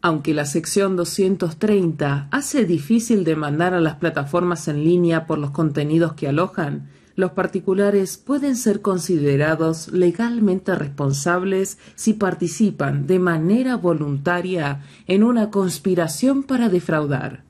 [0.01, 6.13] Aunque la sección 230 hace difícil demandar a las plataformas en línea por los contenidos
[6.13, 15.23] que alojan, los particulares pueden ser considerados legalmente responsables si participan de manera voluntaria en
[15.23, 17.43] una conspiración para defraudar.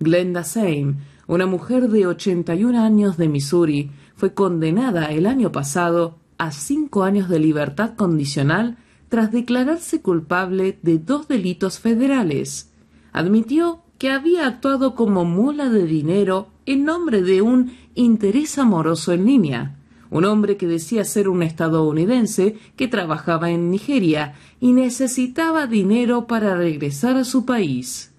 [0.00, 6.50] Glenda Same, una mujer de 81 años de Missouri, fue condenada el año pasado a
[6.50, 8.76] cinco años de libertad condicional
[9.08, 12.72] tras declararse culpable de dos delitos federales.
[13.12, 19.24] Admitió que había actuado como mula de dinero en nombre de un interés amoroso en
[19.26, 19.76] línea,
[20.10, 26.56] un hombre que decía ser un estadounidense que trabajaba en Nigeria y necesitaba dinero para
[26.56, 28.12] regresar a su país.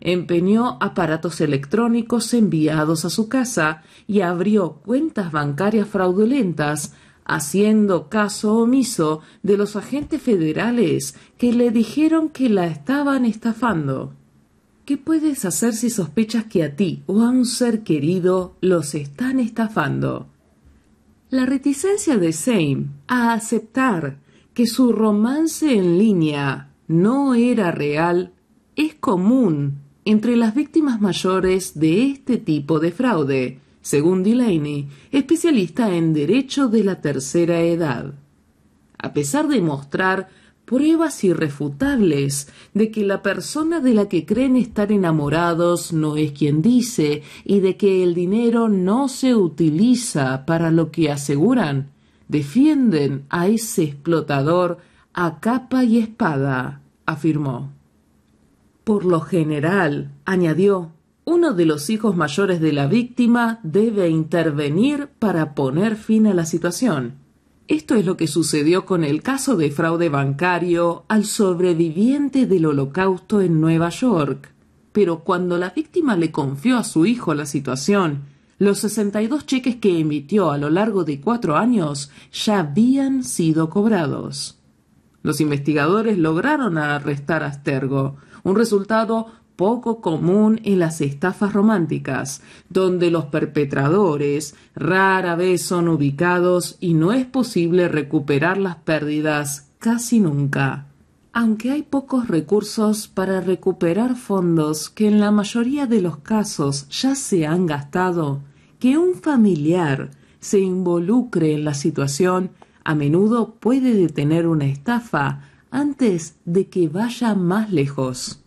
[0.00, 9.20] Empeñó aparatos electrónicos enviados a su casa y abrió cuentas bancarias fraudulentas, haciendo caso omiso
[9.42, 14.12] de los agentes federales que le dijeron que la estaban estafando.
[14.84, 19.40] ¿Qué puedes hacer si sospechas que a ti o a un ser querido los están
[19.40, 20.26] estafando?
[21.30, 24.18] La reticencia de Same a aceptar
[24.52, 28.32] que su romance en línea no era real
[28.76, 36.12] es común entre las víctimas mayores de este tipo de fraude, según Delaney, especialista en
[36.12, 38.12] derecho de la tercera edad.
[38.98, 40.28] A pesar de mostrar
[40.64, 46.62] pruebas irrefutables de que la persona de la que creen estar enamorados no es quien
[46.62, 51.90] dice y de que el dinero no se utiliza para lo que aseguran,
[52.28, 54.78] defienden a ese explotador
[55.12, 57.72] a capa y espada, afirmó.
[58.84, 60.92] Por lo general, añadió,
[61.24, 66.44] uno de los hijos mayores de la víctima debe intervenir para poner fin a la
[66.44, 67.23] situación.
[67.66, 73.40] Esto es lo que sucedió con el caso de fraude bancario al sobreviviente del holocausto
[73.40, 74.52] en Nueva York.
[74.92, 78.24] Pero cuando la víctima le confió a su hijo la situación,
[78.58, 84.58] los 62 cheques que emitió a lo largo de cuatro años ya habían sido cobrados.
[85.22, 93.10] Los investigadores lograron arrestar a Stergo, un resultado poco común en las estafas románticas, donde
[93.10, 100.86] los perpetradores rara vez son ubicados y no es posible recuperar las pérdidas casi nunca.
[101.32, 107.16] Aunque hay pocos recursos para recuperar fondos que en la mayoría de los casos ya
[107.16, 108.40] se han gastado,
[108.78, 112.50] que un familiar se involucre en la situación
[112.84, 115.40] a menudo puede detener una estafa
[115.70, 118.43] antes de que vaya más lejos.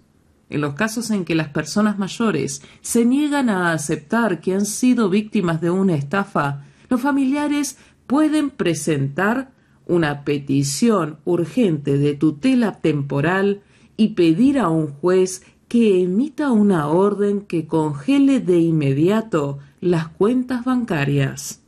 [0.49, 5.09] En los casos en que las personas mayores se niegan a aceptar que han sido
[5.09, 9.51] víctimas de una estafa, los familiares pueden presentar
[9.85, 13.61] una petición urgente de tutela temporal
[13.97, 20.63] y pedir a un juez que emita una orden que congele de inmediato las cuentas
[20.63, 21.61] bancarias.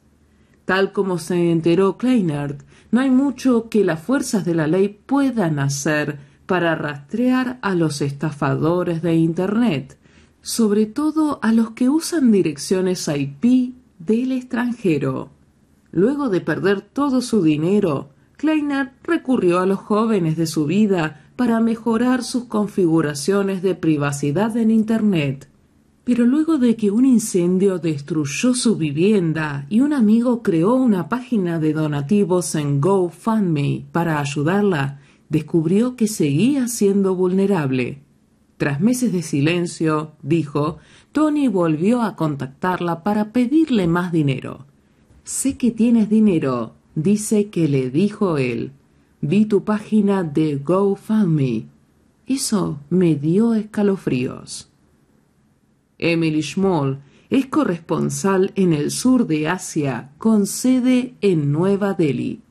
[0.65, 5.59] Tal como se enteró Kleinert, no hay mucho que las fuerzas de la ley puedan
[5.59, 6.19] hacer
[6.49, 9.99] para rastrear a los estafadores de Internet,
[10.41, 15.29] sobre todo a los que usan direcciones IP del extranjero.
[15.91, 21.59] Luego de perder todo su dinero, Kleiner recurrió a los jóvenes de su vida para
[21.59, 25.47] mejorar sus configuraciones de privacidad en Internet.
[26.03, 31.59] Pero luego de que un incendio destruyó su vivienda y un amigo creó una página
[31.59, 38.01] de donativos en GoFundMe para ayudarla, descubrió que seguía siendo vulnerable.
[38.57, 40.79] Tras meses de silencio, dijo,
[41.11, 44.65] Tony volvió a contactarla para pedirle más dinero.
[45.23, 48.73] Sé que tienes dinero, dice que le dijo él.
[49.21, 51.67] Vi tu página de GoFundMe.
[52.27, 54.69] Eso me dio escalofríos.
[55.97, 56.99] Emily Schmoll
[57.29, 62.41] es corresponsal en el sur de Asia con sede en Nueva Delhi.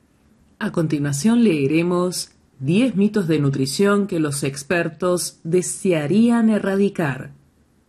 [0.57, 7.31] A continuación leeremos 10 mitos de nutrición que los expertos desearían erradicar.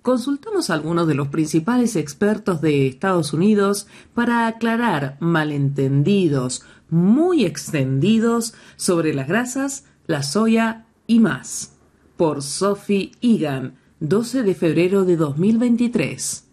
[0.00, 8.54] Consultamos a algunos de los principales expertos de Estados Unidos para aclarar malentendidos muy extendidos
[8.76, 11.72] sobre las grasas, la soya y más.
[12.16, 16.44] Por Sophie Egan, 12 de febrero de 2023.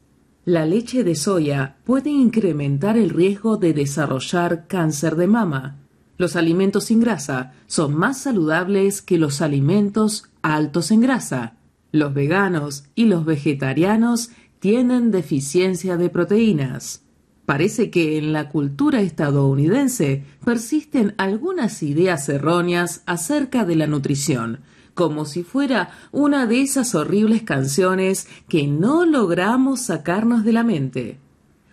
[0.45, 5.78] La leche de soya puede incrementar el riesgo de desarrollar cáncer de mama
[6.18, 11.57] los alimentos sin grasa son más saludables que los alimentos altos en grasa.
[11.91, 17.03] Los veganos y los vegetarianos tienen deficiencia de proteínas.
[17.45, 24.61] Parece que en la cultura estadounidense persisten algunas ideas erróneas acerca de la nutrición,
[24.95, 31.20] como si fuera una de esas horribles canciones que no logramos sacarnos de la mente.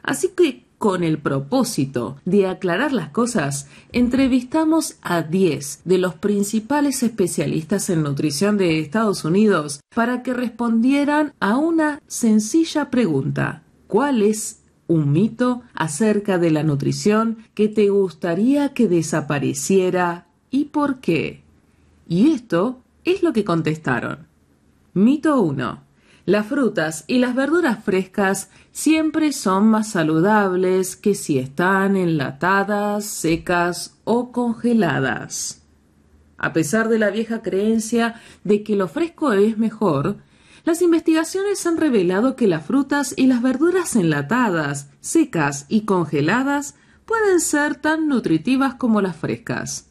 [0.02, 7.02] Así que con el propósito de aclarar las cosas, entrevistamos a 10 de los principales
[7.02, 13.62] especialistas en nutrición de Estados Unidos para que respondieran a una sencilla pregunta.
[13.86, 21.00] ¿Cuál es un mito acerca de la nutrición que te gustaría que desapareciera y por
[21.00, 21.42] qué?
[22.08, 24.26] Y esto es lo que contestaron.
[24.92, 25.83] Mito 1.
[26.26, 33.98] Las frutas y las verduras frescas siempre son más saludables que si están enlatadas, secas
[34.04, 35.62] o congeladas.
[36.38, 40.16] A pesar de la vieja creencia de que lo fresco es mejor,
[40.64, 47.40] las investigaciones han revelado que las frutas y las verduras enlatadas, secas y congeladas pueden
[47.40, 49.90] ser tan nutritivas como las frescas.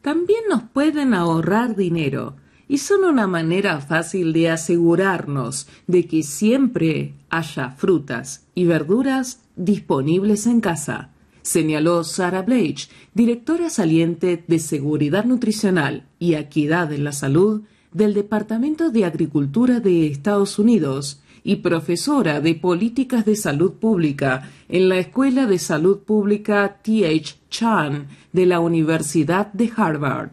[0.00, 2.36] También nos pueden ahorrar dinero,
[2.68, 10.46] y son una manera fácil de asegurarnos de que siempre haya frutas y verduras disponibles
[10.46, 11.10] en casa,
[11.42, 17.62] señaló Sarah Blake, directora saliente de Seguridad Nutricional y Equidad en la Salud
[17.92, 24.88] del Departamento de Agricultura de Estados Unidos y profesora de Políticas de Salud Pública en
[24.88, 27.36] la Escuela de Salud Pública T.H.
[27.50, 30.30] Chan de la Universidad de Harvard.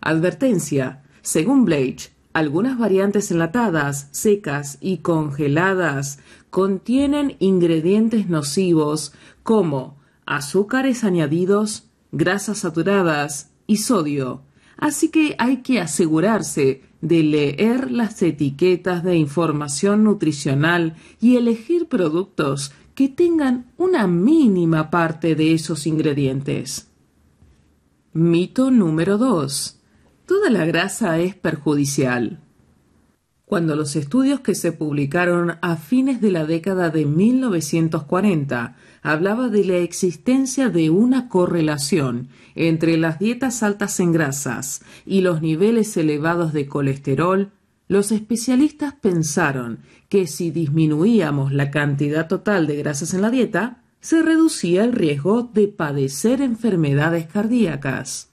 [0.00, 9.12] Advertencia según Blake, algunas variantes enlatadas, secas y congeladas contienen ingredientes nocivos
[9.42, 14.40] como azúcares añadidos, grasas saturadas y sodio,
[14.78, 22.72] así que hay que asegurarse de leer las etiquetas de información nutricional y elegir productos
[22.94, 26.88] que tengan una mínima parte de esos ingredientes.
[28.14, 29.77] Mito número 2.
[30.28, 32.40] Toda la grasa es perjudicial.
[33.46, 39.64] Cuando los estudios que se publicaron a fines de la década de 1940 hablaba de
[39.64, 46.52] la existencia de una correlación entre las dietas altas en grasas y los niveles elevados
[46.52, 47.50] de colesterol,
[47.86, 49.78] los especialistas pensaron
[50.10, 55.44] que si disminuíamos la cantidad total de grasas en la dieta, se reducía el riesgo
[55.54, 58.28] de padecer enfermedades cardíacas.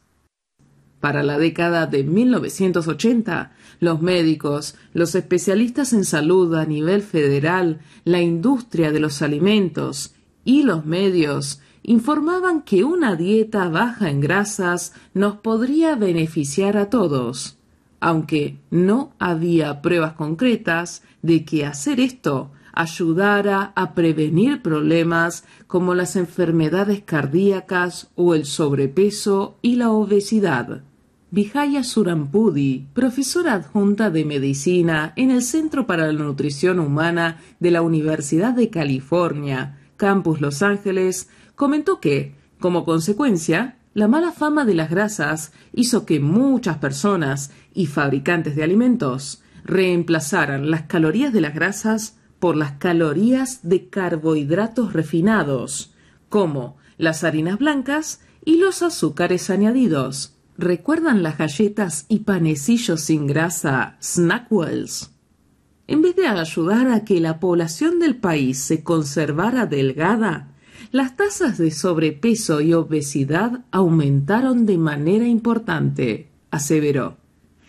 [1.05, 8.21] Para la década de 1980, los médicos, los especialistas en salud a nivel federal, la
[8.21, 15.35] industria de los alimentos y los medios informaban que una dieta baja en grasas nos
[15.35, 17.59] podría beneficiar a todos,
[17.99, 26.15] aunque no había pruebas concretas de que hacer esto ayudara a prevenir problemas como las
[26.15, 30.81] enfermedades cardíacas o el sobrepeso y la obesidad.
[31.35, 37.81] Vijaya Surampudi, profesora adjunta de medicina en el Centro para la Nutrición Humana de la
[37.81, 44.89] Universidad de California, Campus Los Ángeles, comentó que, como consecuencia, la mala fama de las
[44.89, 52.17] grasas hizo que muchas personas y fabricantes de alimentos reemplazaran las calorías de las grasas
[52.39, 55.93] por las calorías de carbohidratos refinados,
[56.29, 60.34] como las harinas blancas y los azúcares añadidos.
[60.57, 65.11] ¿Recuerdan las galletas y panecillos sin grasa Snackwells?
[65.87, 70.55] En vez de ayudar a que la población del país se conservara delgada,
[70.91, 76.31] las tasas de sobrepeso y obesidad aumentaron de manera importante.
[76.51, 77.17] aseveró.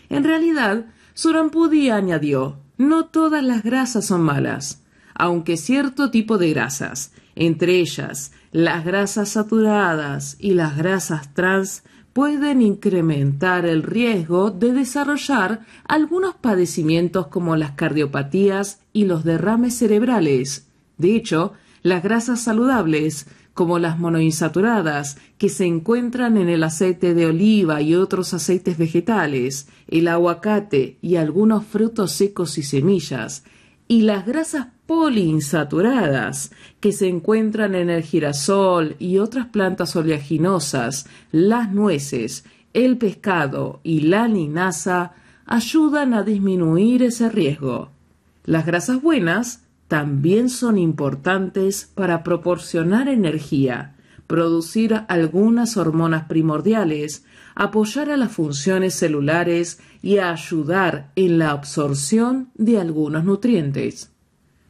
[0.09, 7.13] En realidad, Surampudi añadió, no todas las grasas son malas, aunque cierto tipo de grasas,
[7.35, 11.83] entre ellas las grasas saturadas y las grasas trans,
[12.17, 20.67] pueden incrementar el riesgo de desarrollar algunos padecimientos como las cardiopatías y los derrames cerebrales.
[20.97, 21.53] De hecho,
[21.83, 27.95] las grasas saludables, como las monoinsaturadas, que se encuentran en el aceite de oliva y
[27.95, 33.45] otros aceites vegetales, el aguacate y algunos frutos secos y semillas,
[33.89, 41.73] y las grasas poliinsaturadas que se encuentran en el girasol y otras plantas oleaginosas, las
[41.73, 45.13] nueces, el pescado y la linaza
[45.47, 47.91] ayudan a disminuir ese riesgo.
[48.45, 53.95] Las grasas buenas también son importantes para proporcionar energía,
[54.27, 57.25] producir algunas hormonas primordiales,
[57.55, 64.16] apoyar a las funciones celulares y ayudar en la absorción de algunos nutrientes.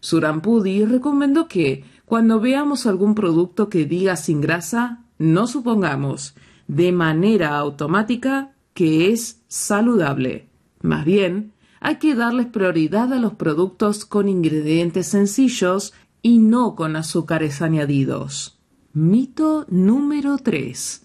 [0.06, 6.36] Surampudi recomendó que, cuando veamos algún producto que diga sin grasa, no supongamos
[6.68, 10.48] de manera automática que es saludable.
[10.80, 15.92] Más bien, hay que darles prioridad a los productos con ingredientes sencillos
[16.22, 18.60] y no con azúcares añadidos.
[18.92, 21.04] Mito número 3.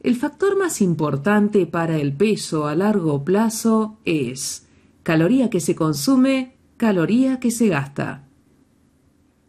[0.00, 4.66] El factor más importante para el peso a largo plazo es
[5.02, 6.51] caloría que se consume,
[6.82, 8.24] caloría que se gasta.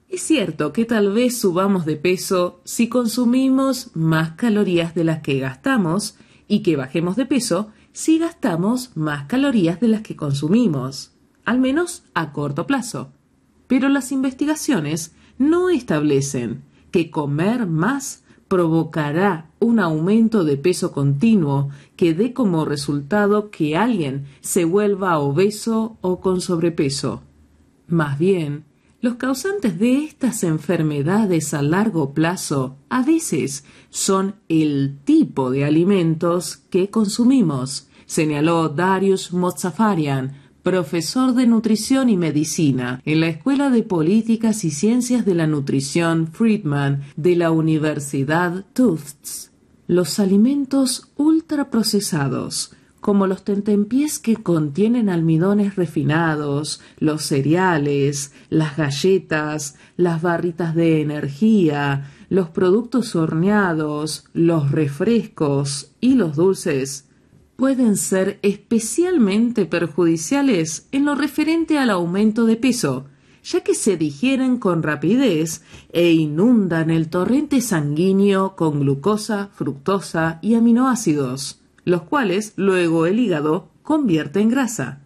[0.08, 5.40] Es cierto que tal vez subamos de peso si consumimos más calorías de las que
[5.40, 6.16] gastamos
[6.48, 11.14] y que bajemos de peso si gastamos más calorías de las que consumimos,
[11.44, 13.12] al menos a corto plazo.
[13.66, 16.62] Pero las investigaciones no establecen
[16.92, 18.23] que comer más
[18.54, 25.98] provocará un aumento de peso continuo que dé como resultado que alguien se vuelva obeso
[26.02, 27.24] o con sobrepeso.
[27.88, 28.66] Más bien,
[29.02, 36.58] los causantes de estas enfermedades a largo plazo a veces son el tipo de alimentos
[36.58, 44.64] que consumimos, señaló Darius Mozafarian, profesor de nutrición y medicina en la Escuela de Políticas
[44.64, 49.52] y Ciencias de la Nutrición Friedman de la Universidad Tufts.
[49.88, 60.22] Los alimentos ultraprocesados, como los tentempiés que contienen almidones refinados, los cereales, las galletas, las
[60.22, 67.10] barritas de energía, los productos horneados, los refrescos y los dulces,
[67.56, 73.06] pueden ser especialmente perjudiciales en lo referente al aumento de peso,
[73.44, 80.56] ya que se digieren con rapidez e inundan el torrente sanguíneo con glucosa, fructosa y
[80.56, 85.02] aminoácidos, los cuales luego el hígado convierte en grasa.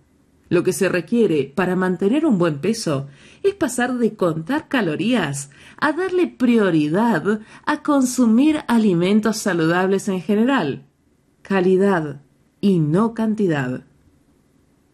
[0.49, 3.07] Lo que se requiere para mantener un buen peso
[3.43, 10.85] es pasar de contar calorías a darle prioridad a consumir alimentos saludables en general.
[11.41, 12.21] Calidad,
[12.61, 13.83] y no cantidad.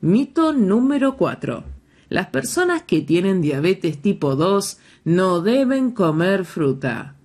[0.02, 1.64] Mito número 4.
[2.10, 7.16] Las personas que tienen diabetes tipo 2 no deben comer fruta.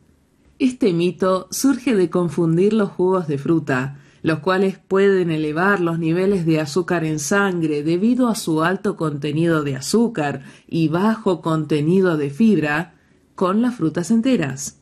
[0.59, 6.45] Este mito surge de confundir los jugos de fruta, los cuales pueden elevar los niveles
[6.47, 12.31] de azúcar en sangre debido a su alto contenido de azúcar y bajo contenido de
[12.31, 12.95] fibra,
[13.35, 14.81] con las frutas enteras.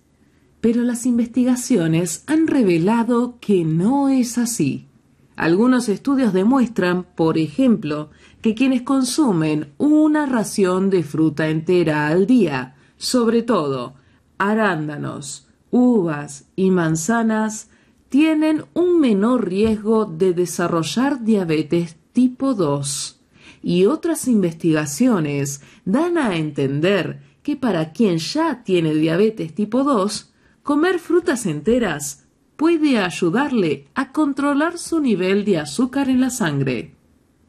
[0.63, 4.86] Pero las investigaciones han revelado que no es así.
[5.37, 8.11] Algunos estudios demuestran, por ejemplo,
[8.41, 13.95] que quienes consumen una ración de fruta entera al día, sobre todo
[14.39, 17.69] arándanos, uvas y manzanas,
[18.09, 23.21] tienen un menor riesgo de desarrollar diabetes tipo 2.
[23.63, 30.33] Y otras investigaciones dan a entender que para quien ya tiene diabetes tipo 2,
[30.63, 32.26] comer frutas enteras
[32.57, 36.95] puede ayudarle a controlar su nivel de azúcar en la sangre.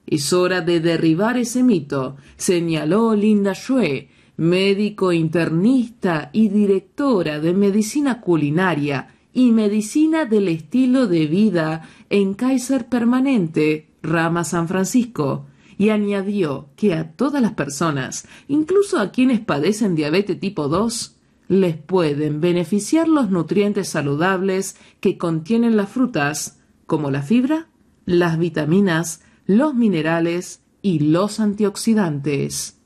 [0.05, 8.21] Es hora de derribar ese mito, señaló Linda Shue, médico internista y directora de medicina
[8.21, 15.45] culinaria y medicina del estilo de vida en Kaiser Permanente, Rama San Francisco,
[15.77, 21.16] y añadió que a todas las personas, incluso a quienes padecen diabetes tipo 2,
[21.47, 27.67] les pueden beneficiar los nutrientes saludables que contienen las frutas, como la fibra,
[28.05, 32.79] las vitaminas, los minerales y los antioxidantes.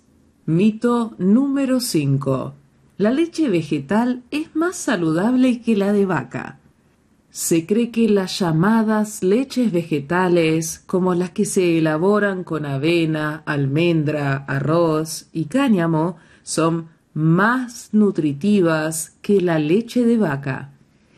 [0.45, 2.55] Mito número 5.
[2.97, 6.59] La leche vegetal es más saludable que la de vaca.
[7.31, 14.35] Se cree que las llamadas leches vegetales, como las que se elaboran con avena, almendra,
[14.47, 20.71] arroz y cáñamo, son más nutritivas que la leche de vaca.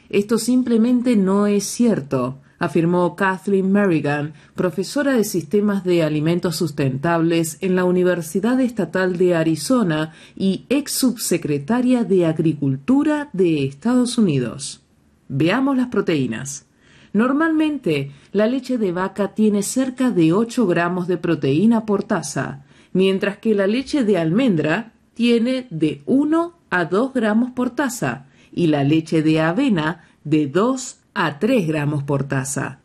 [0.10, 7.76] Esto simplemente no es cierto, afirmó Kathleen Merrigan, profesora de sistemas de alimentos sustentables en
[7.76, 14.82] la Universidad Estatal de Arizona y ex subsecretaria de Agricultura de Estados Unidos.
[15.28, 16.66] Veamos las proteínas.
[17.12, 22.64] Normalmente, la leche de vaca tiene cerca de 8 gramos de proteína por taza,
[22.94, 28.68] mientras que la leche de almendra tiene de 1 a 2 gramos por taza y
[28.68, 32.80] la leche de avena de 2 a 3 gramos por taza.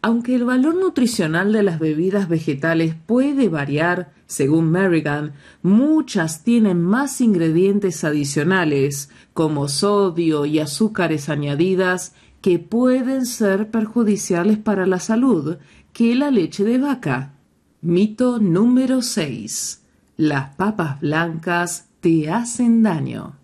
[0.00, 7.20] Aunque el valor nutricional de las bebidas vegetales puede variar, según Merrigan, muchas tienen más
[7.20, 15.56] ingredientes adicionales, como sodio y azúcares añadidas, que pueden ser perjudiciales para la salud,
[15.92, 17.34] que la leche de vaca.
[17.80, 19.77] Mito número 6.
[20.20, 23.36] Las papas blancas te hacen daño.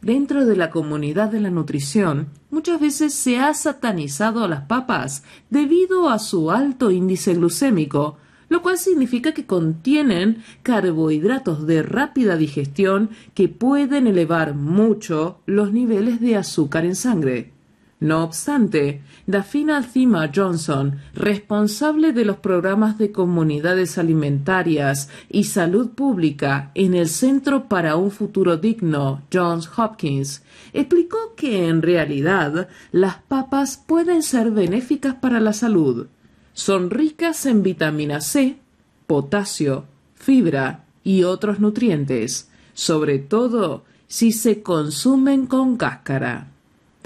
[0.00, 5.24] Dentro de la comunidad de la nutrición, muchas veces se ha satanizado a las papas
[5.50, 13.10] debido a su alto índice glucémico, lo cual significa que contienen carbohidratos de rápida digestión
[13.34, 17.55] que pueden elevar mucho los niveles de azúcar en sangre.
[17.98, 26.72] No obstante, Dafina Alcima Johnson, responsable de los programas de comunidades alimentarias y salud pública
[26.74, 30.42] en el Centro para un Futuro Digno Johns Hopkins,
[30.74, 36.08] explicó que en realidad las papas pueden ser benéficas para la salud.
[36.52, 38.58] Son ricas en vitamina C,
[39.06, 46.52] potasio, fibra y otros nutrientes, sobre todo si se consumen con cáscara.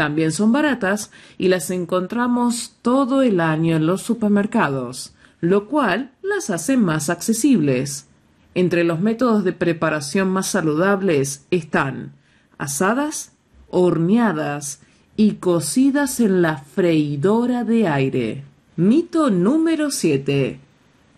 [0.01, 6.48] También son baratas y las encontramos todo el año en los supermercados, lo cual las
[6.48, 8.07] hace más accesibles.
[8.55, 12.12] Entre los métodos de preparación más saludables están
[12.57, 13.32] asadas,
[13.68, 14.80] horneadas
[15.18, 18.44] y cocidas en la freidora de aire.
[18.76, 20.61] Mito número 7.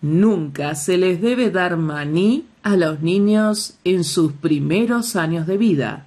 [0.00, 6.06] Nunca se les debe dar maní a los niños en sus primeros años de vida.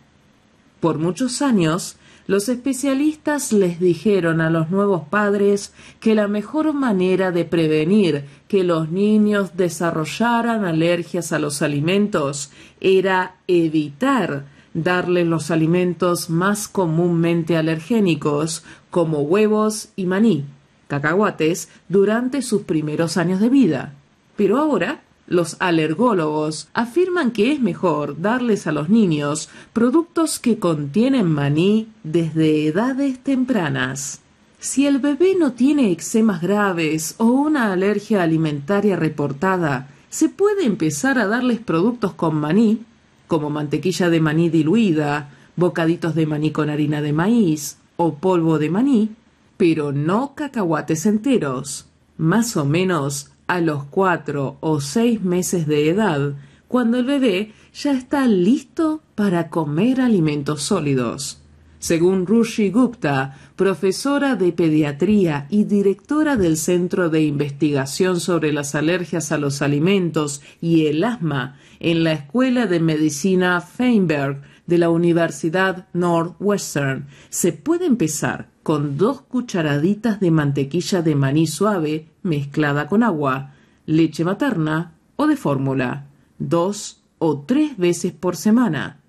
[0.82, 1.95] Por muchos años,
[2.28, 8.63] los especialistas les dijeron a los nuevos padres que la mejor manera de prevenir que
[8.63, 12.51] los niños desarrollaran alergias a los alimentos
[12.82, 20.45] era evitar darles los alimentos más comúnmente alergénicos, como huevos y maní,
[20.88, 23.93] cacahuates, durante sus primeros años de vida.
[24.36, 31.28] Pero ahora los alergólogos afirman que es mejor darles a los niños productos que contienen
[31.28, 34.21] maní desde edades tempranas.
[34.59, 41.19] Si el bebé no tiene eczemas graves o una alergia alimentaria reportada, se puede empezar
[41.19, 42.84] a darles productos con maní,
[43.28, 48.69] como mantequilla de maní diluida, bocaditos de maní con harina de maíz o polvo de
[48.69, 49.09] maní,
[49.57, 56.33] pero no cacahuates enteros, más o menos a los cuatro o seis meses de edad,
[56.67, 61.41] cuando el bebé ya está listo para comer alimentos sólidos.
[61.79, 69.31] Según Rushi Gupta, profesora de pediatría y directora del Centro de Investigación sobre las Alergias
[69.31, 75.87] a los Alimentos y el Asma en la Escuela de Medicina Feinberg de la Universidad
[75.93, 83.53] Northwestern, se puede empezar con dos cucharaditas de mantequilla de maní suave mezclada con agua,
[83.86, 86.07] leche materna o de fórmula,
[86.38, 88.99] dos o tres veces por semana.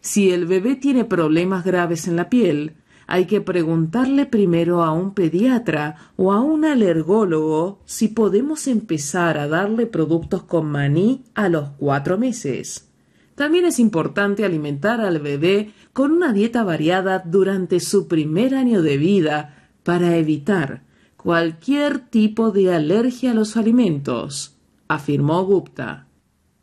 [0.00, 2.74] Si el bebé tiene problemas graves en la piel,
[3.06, 9.48] hay que preguntarle primero a un pediatra o a un alergólogo si podemos empezar a
[9.48, 12.88] darle productos con maní a los cuatro meses.
[13.34, 18.96] También es importante alimentar al bebé con una dieta variada durante su primer año de
[18.96, 20.82] vida para evitar
[21.22, 24.56] cualquier tipo de alergia a los alimentos,
[24.88, 26.06] afirmó Gupta.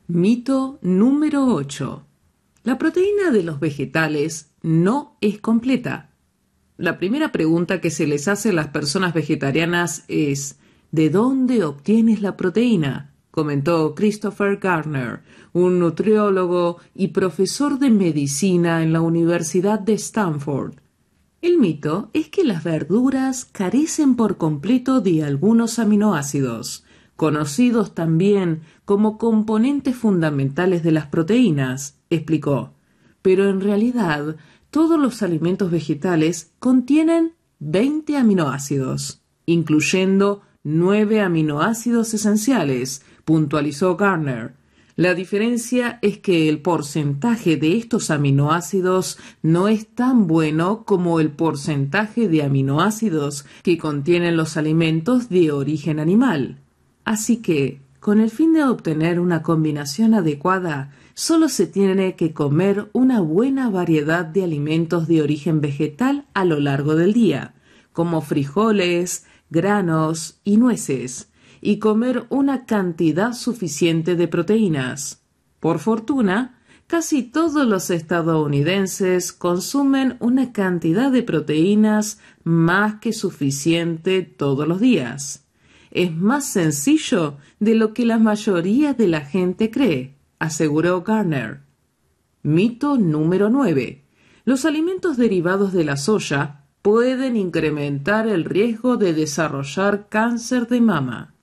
[0.07, 2.03] Mito número 8.
[2.63, 6.09] La proteína de los vegetales no es completa.
[6.75, 10.57] La primera pregunta que se les hace a las personas vegetarianas es
[10.91, 13.13] ¿de dónde obtienes la proteína?
[13.29, 15.21] comentó Christopher Garner,
[15.53, 20.73] un nutriólogo y profesor de medicina en la Universidad de Stanford.
[21.41, 26.83] El mito es que las verduras carecen por completo de algunos aminoácidos,
[27.15, 32.73] conocidos también como componentes fundamentales de las proteínas, explicó.
[33.21, 34.37] Pero en realidad
[34.71, 44.56] todos los alimentos vegetales contienen 20 aminoácidos, incluyendo 9 aminoácidos esenciales, puntualizó Garner.
[44.97, 51.29] La diferencia es que el porcentaje de estos aminoácidos no es tan bueno como el
[51.29, 56.57] porcentaje de aminoácidos que contienen los alimentos de origen animal.
[57.05, 62.89] Así que, con el fin de obtener una combinación adecuada, solo se tiene que comer
[62.91, 67.53] una buena variedad de alimentos de origen vegetal a lo largo del día,
[67.93, 71.29] como frijoles, granos y nueces,
[71.61, 75.23] y comer una cantidad suficiente de proteínas.
[75.59, 84.67] Por fortuna, casi todos los estadounidenses consumen una cantidad de proteínas más que suficiente todos
[84.67, 85.45] los días.
[85.91, 91.61] Es más sencillo de lo que la mayoría de la gente cree aseguró Garner.
[92.43, 94.03] Mito número 9.
[94.45, 101.33] Los alimentos derivados de la soya pueden incrementar el riesgo de desarrollar cáncer de mama.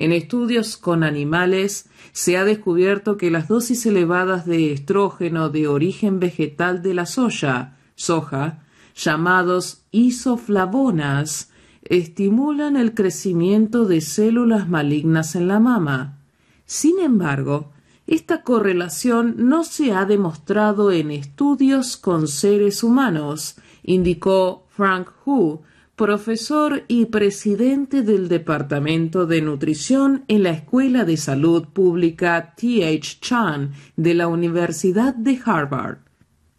[0.00, 6.20] En estudios con animales se ha descubierto que las dosis elevadas de estrógeno de origen
[6.20, 8.64] vegetal de la soya, soja,
[8.96, 11.50] llamados isoflavonas,
[11.82, 16.18] estimulan el crecimiento de células malignas en la mama.
[16.64, 17.70] Sin embargo,
[18.06, 25.60] esta correlación no se ha demostrado en estudios con seres humanos, indicó Frank Hu,
[26.00, 33.18] profesor y presidente del Departamento de Nutrición en la Escuela de Salud Pública T.H.
[33.20, 35.98] Chan de la Universidad de Harvard.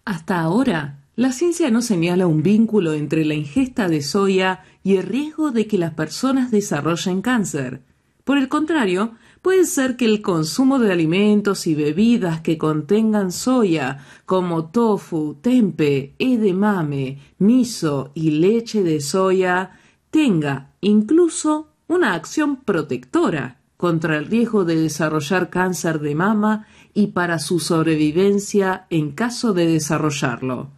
[0.05, 5.07] Hasta ahora, la ciencia no señala un vínculo entre la ingesta de soya y el
[5.07, 7.81] riesgo de que las personas desarrollen cáncer.
[8.23, 14.05] Por el contrario, Puede ser que el consumo de alimentos y bebidas que contengan soya,
[14.25, 19.79] como tofu, tempe, edamame, miso y leche de soya,
[20.11, 27.39] tenga incluso una acción protectora contra el riesgo de desarrollar cáncer de mama y para
[27.39, 30.69] su sobrevivencia en caso de desarrollarlo.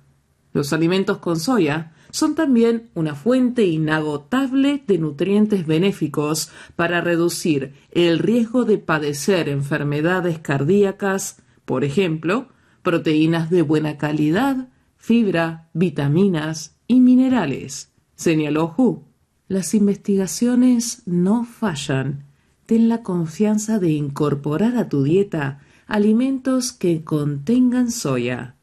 [0.53, 8.19] Los alimentos con soya son también una fuente inagotable de nutrientes benéficos para reducir el
[8.19, 12.49] riesgo de padecer enfermedades cardíacas, por ejemplo,
[12.83, 19.05] proteínas de buena calidad, fibra, vitaminas y minerales, señaló Hu.
[19.47, 22.25] Las investigaciones no fallan.
[22.67, 28.55] Ten la confianza de incorporar a tu dieta alimentos que contengan soya.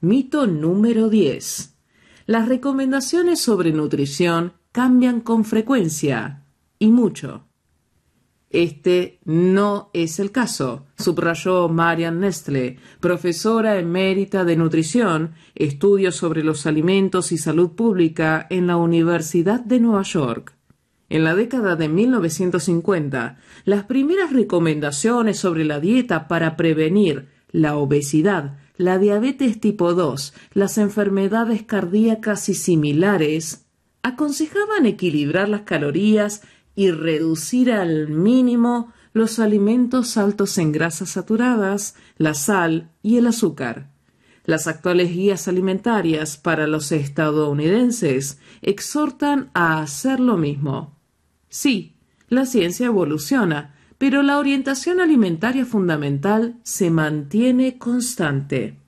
[0.00, 1.75] Mito número 10
[2.26, 6.44] las recomendaciones sobre nutrición cambian con frecuencia
[6.78, 7.44] y mucho.
[8.50, 16.66] Este no es el caso, subrayó Marian Nestle, profesora emérita de nutrición, estudios sobre los
[16.66, 20.54] alimentos y salud pública en la Universidad de Nueva York.
[21.08, 28.58] En la década de 1950, las primeras recomendaciones sobre la dieta para prevenir la obesidad
[28.76, 33.66] la diabetes tipo 2, las enfermedades cardíacas y similares,
[34.02, 36.42] aconsejaban equilibrar las calorías
[36.74, 43.90] y reducir al mínimo los alimentos altos en grasas saturadas, la sal y el azúcar.
[44.44, 50.94] Las actuales guías alimentarias para los estadounidenses exhortan a hacer lo mismo.
[51.48, 51.96] Sí,
[52.28, 58.78] la ciencia evoluciona, pero la orientación alimentaria fundamental se mantiene constante.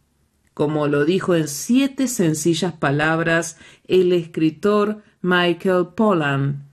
[0.54, 3.56] Como lo dijo en siete sencillas palabras
[3.86, 6.64] el escritor Michael Pollan,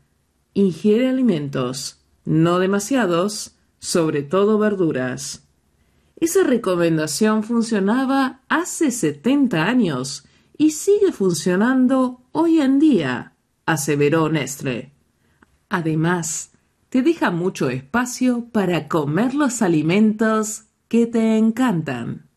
[0.53, 5.43] ingiere alimentos, no demasiados, sobre todo verduras.
[6.17, 10.25] Esa recomendación funcionaba hace 70 años
[10.57, 13.33] y sigue funcionando hoy en día,
[13.65, 14.93] aseveró Nestle.
[15.69, 16.51] Además,
[16.95, 22.29] te deja mucho espacio para comer los alimentos que te encantan.